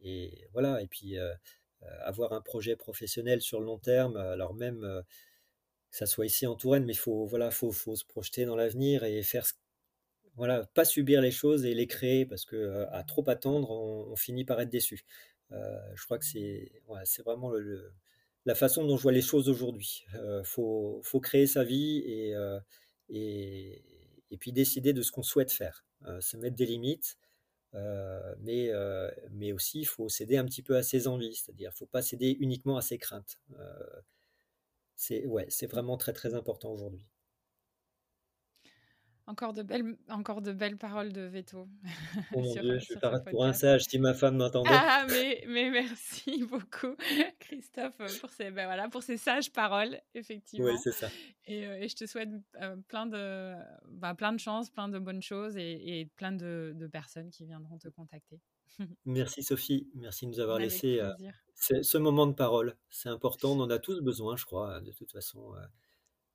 et, 0.03 0.49
voilà, 0.53 0.81
et 0.81 0.87
puis 0.87 1.19
euh, 1.19 1.33
avoir 2.01 2.33
un 2.33 2.41
projet 2.41 2.77
professionnel 2.77 3.41
sur 3.41 3.61
le 3.61 3.67
long 3.67 3.79
terme, 3.79 4.17
alors 4.17 4.55
même 4.55 5.03
ça 5.97 6.07
soit 6.07 6.27
ici 6.27 6.47
en 6.47 6.57
Touraine, 6.57 6.85
mais 6.85 6.93
il 6.93 6.99
faut, 6.99 7.27
voilà, 7.27 7.51
faut, 7.51 7.73
faut 7.73 7.97
se 7.97 8.05
projeter 8.05 8.45
dans 8.45 8.57
l'avenir 8.57 9.05
et 9.05 9.23
faire 9.23 9.47
voilà, 10.37 10.67
pas 10.75 10.85
subir 10.85 11.23
les 11.23 11.31
choses 11.31 11.65
et 11.65 11.75
les 11.75 11.87
créer 11.87 12.27
parce 12.27 12.45
que 12.45 12.87
à 12.91 13.03
trop 13.05 13.29
attendre, 13.31 13.71
on, 13.71 14.17
finit 14.17 14.45
par 14.45 14.61
être 14.61 14.71
déçu. 14.71 15.05
je 15.51 16.05
crois 16.05 16.19
que 16.19 16.27
c'est 16.27 17.23
vraiment 17.25 17.51
le, 17.51 17.93
la 18.45 18.55
façon 18.55 18.85
dont 18.85 18.97
je 18.99 19.03
vois 19.03 19.13
les 19.13 19.23
choses 19.23 19.49
aujourd'hui. 19.49 20.05
Il 20.13 20.43
faut, 20.45 21.01
faut, 21.03 21.21
créer 21.21 21.47
sa 21.47 21.65
vie 21.65 21.99
et, 22.07 22.35
et, 23.09 23.83
et 24.31 24.37
puis 24.37 24.53
décider 24.53 24.93
de 24.93 25.03
ce 25.03 25.13
qu'on 25.13 25.23
souhaite 25.23 25.53
faire, 25.53 25.85
euh, 26.07 26.21
se 26.21 26.37
mettre 26.37 26.57
des 26.57 26.67
limites, 26.67 27.17
euh, 27.75 28.35
mais, 28.41 28.71
euh, 28.71 29.11
mais 29.33 29.53
aussi 29.53 29.81
il 29.81 29.87
faut 29.87 30.09
céder 30.09 30.37
un 30.37 30.45
petit 30.45 30.63
peu 30.63 30.77
à 30.77 30.83
ses 30.83 31.09
envies, 31.09 31.35
c'est-à-dire 31.35 31.73
faut 31.73 31.87
pas 31.87 32.03
céder 32.03 32.37
uniquement 32.41 32.77
à 32.77 32.83
ses 32.83 32.99
craintes. 32.99 33.39
C'est 34.97 35.27
ouais, 35.27 35.47
c'est 35.49 35.67
vraiment 35.67 35.97
très 35.97 36.13
très 36.13 36.35
important 36.35 36.73
aujourd'hui. 36.73 37.07
Encore 39.29 39.53
de 39.53 39.63
belles, 39.63 39.97
encore 40.09 40.41
de 40.41 40.53
belles 40.53 40.77
paroles 40.77 41.13
de 41.13 41.23
veto. 41.23 41.69
Oh 42.33 42.41
mon 42.43 42.53
Dieu, 42.53 42.79
je 42.79 42.95
vais 42.95 43.01
paraître 43.01 43.29
pour 43.29 43.45
un 43.45 43.53
sage 43.53 43.85
si 43.85 43.99
ma 43.99 44.15
femme 44.15 44.37
m'entendait. 44.37 44.71
Ah, 44.73 45.05
mais, 45.09 45.45
mais 45.49 45.71
merci 45.71 46.45
beaucoup, 46.51 46.95
Christophe, 47.41 47.97
pour 48.21 48.31
ces, 48.31 48.53
ben 48.53 48.67
voilà, 48.67 48.89
pour 48.89 49.03
ces 49.03 49.17
sages 49.17 49.51
paroles, 49.53 50.01
effectivement. 50.15 50.67
Oui, 50.67 50.79
c'est 50.83 50.93
ça. 50.93 51.09
Et, 51.47 51.67
euh, 51.67 51.81
et, 51.81 51.89
je 51.89 51.97
te 51.97 52.07
souhaite 52.07 52.29
euh, 52.63 52.77
plein, 52.89 53.07
de, 53.07 53.55
bah, 53.89 54.15
plein 54.15 54.33
de 54.33 54.39
chance, 54.39 54.71
plein 54.71 54.89
de 54.89 54.99
bonnes 55.01 55.23
choses 55.23 55.57
et, 55.57 56.01
et 56.01 56.07
plein 56.07 56.33
de, 56.33 56.73
de, 56.77 56.87
personnes 56.87 57.31
qui 57.31 57.47
viendront 57.47 57.79
te 57.79 57.89
contacter. 57.89 58.41
merci 59.05 59.43
Sophie, 59.43 59.89
merci 59.95 60.27
de 60.27 60.31
nous 60.31 60.41
avoir 60.41 60.59
laissé 60.61 61.01
euh, 61.01 61.13
ce 61.57 61.99
moment 61.99 62.27
de 62.27 62.35
parole. 62.35 62.77
C'est 62.91 63.09
important, 63.09 63.53
on 63.53 63.61
en 63.61 63.71
a 63.71 63.79
tous 63.79 64.01
besoin, 64.01 64.37
je 64.37 64.45
crois, 64.45 64.81
de 64.81 64.93
toute 64.93 65.11
façon, 65.13 65.55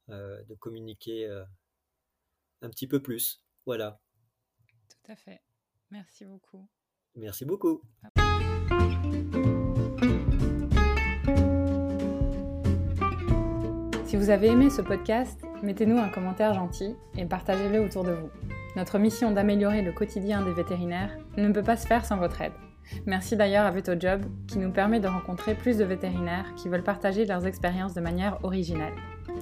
de 0.10 0.56
communiquer 0.56 1.28
un 2.62 2.70
petit 2.70 2.88
peu 2.88 3.02
plus. 3.02 3.42
Voilà. 3.66 4.02
Tout 4.90 5.12
à 5.12 5.16
fait. 5.16 5.42
Merci 5.90 6.26
beaucoup. 6.26 6.68
Merci 7.16 7.46
beaucoup. 7.46 7.82
Si 14.06 14.18
vous 14.18 14.30
avez 14.30 14.48
aimé 14.48 14.70
ce 14.70 14.82
podcast, 14.82 15.42
mettez-nous 15.64 15.98
un 15.98 16.10
commentaire 16.10 16.54
gentil 16.54 16.96
et 17.16 17.26
partagez-le 17.26 17.80
autour 17.80 18.04
de 18.04 18.12
vous. 18.12 18.30
Notre 18.76 19.00
mission 19.00 19.32
d'améliorer 19.32 19.82
le 19.82 19.94
quotidien 19.94 20.44
des 20.44 20.54
vétérinaires 20.54 21.18
ne 21.38 21.52
peut 21.52 21.64
pas 21.64 21.78
se 21.78 21.88
faire 21.88 22.06
sans 22.06 22.18
votre 22.18 22.42
aide. 22.42 22.54
Merci 23.06 23.36
d'ailleurs 23.36 23.66
à 23.66 23.72
VetoJob 23.72 24.26
qui 24.48 24.60
nous 24.60 24.72
permet 24.72 25.00
de 25.00 25.08
rencontrer 25.08 25.56
plus 25.56 25.78
de 25.78 25.84
vétérinaires 25.84 26.54
qui 26.56 26.70
veulent 26.70 26.84
partager 26.84 27.26
leurs 27.26 27.46
expériences 27.46 27.94
de 27.94 28.02
manière 28.02 28.38
originale. 28.44 28.94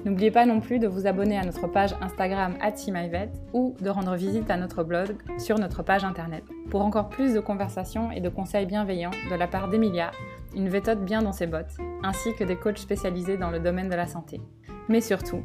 N'oubliez 0.04 0.30
pas 0.30 0.46
non 0.46 0.60
plus 0.60 0.78
de 0.78 0.86
vous 0.86 1.06
abonner 1.06 1.36
à 1.38 1.44
notre 1.44 1.66
page 1.66 1.94
Instagram 2.00 2.56
@simyvet 2.74 3.30
ou 3.52 3.76
de 3.80 3.90
rendre 3.90 4.14
visite 4.14 4.50
à 4.50 4.56
notre 4.56 4.82
blog 4.82 5.16
sur 5.38 5.58
notre 5.58 5.82
page 5.82 6.04
internet. 6.04 6.44
Pour 6.70 6.82
encore 6.82 7.08
plus 7.08 7.34
de 7.34 7.40
conversations 7.40 8.10
et 8.10 8.20
de 8.20 8.28
conseils 8.28 8.66
bienveillants 8.66 9.10
de 9.30 9.34
la 9.34 9.46
part 9.46 9.68
d'Emilia, 9.68 10.10
une 10.56 10.68
vétote 10.68 11.04
bien 11.04 11.22
dans 11.22 11.32
ses 11.32 11.46
bottes, 11.46 11.76
ainsi 12.02 12.34
que 12.34 12.44
des 12.44 12.56
coachs 12.56 12.78
spécialisés 12.78 13.36
dans 13.36 13.50
le 13.50 13.60
domaine 13.60 13.88
de 13.88 13.94
la 13.94 14.06
santé. 14.06 14.40
Mais 14.88 15.00
surtout, 15.00 15.42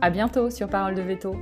à 0.00 0.10
bientôt 0.10 0.48
sur 0.50 0.68
Parole 0.68 0.94
de 0.94 1.02
Veto 1.02 1.36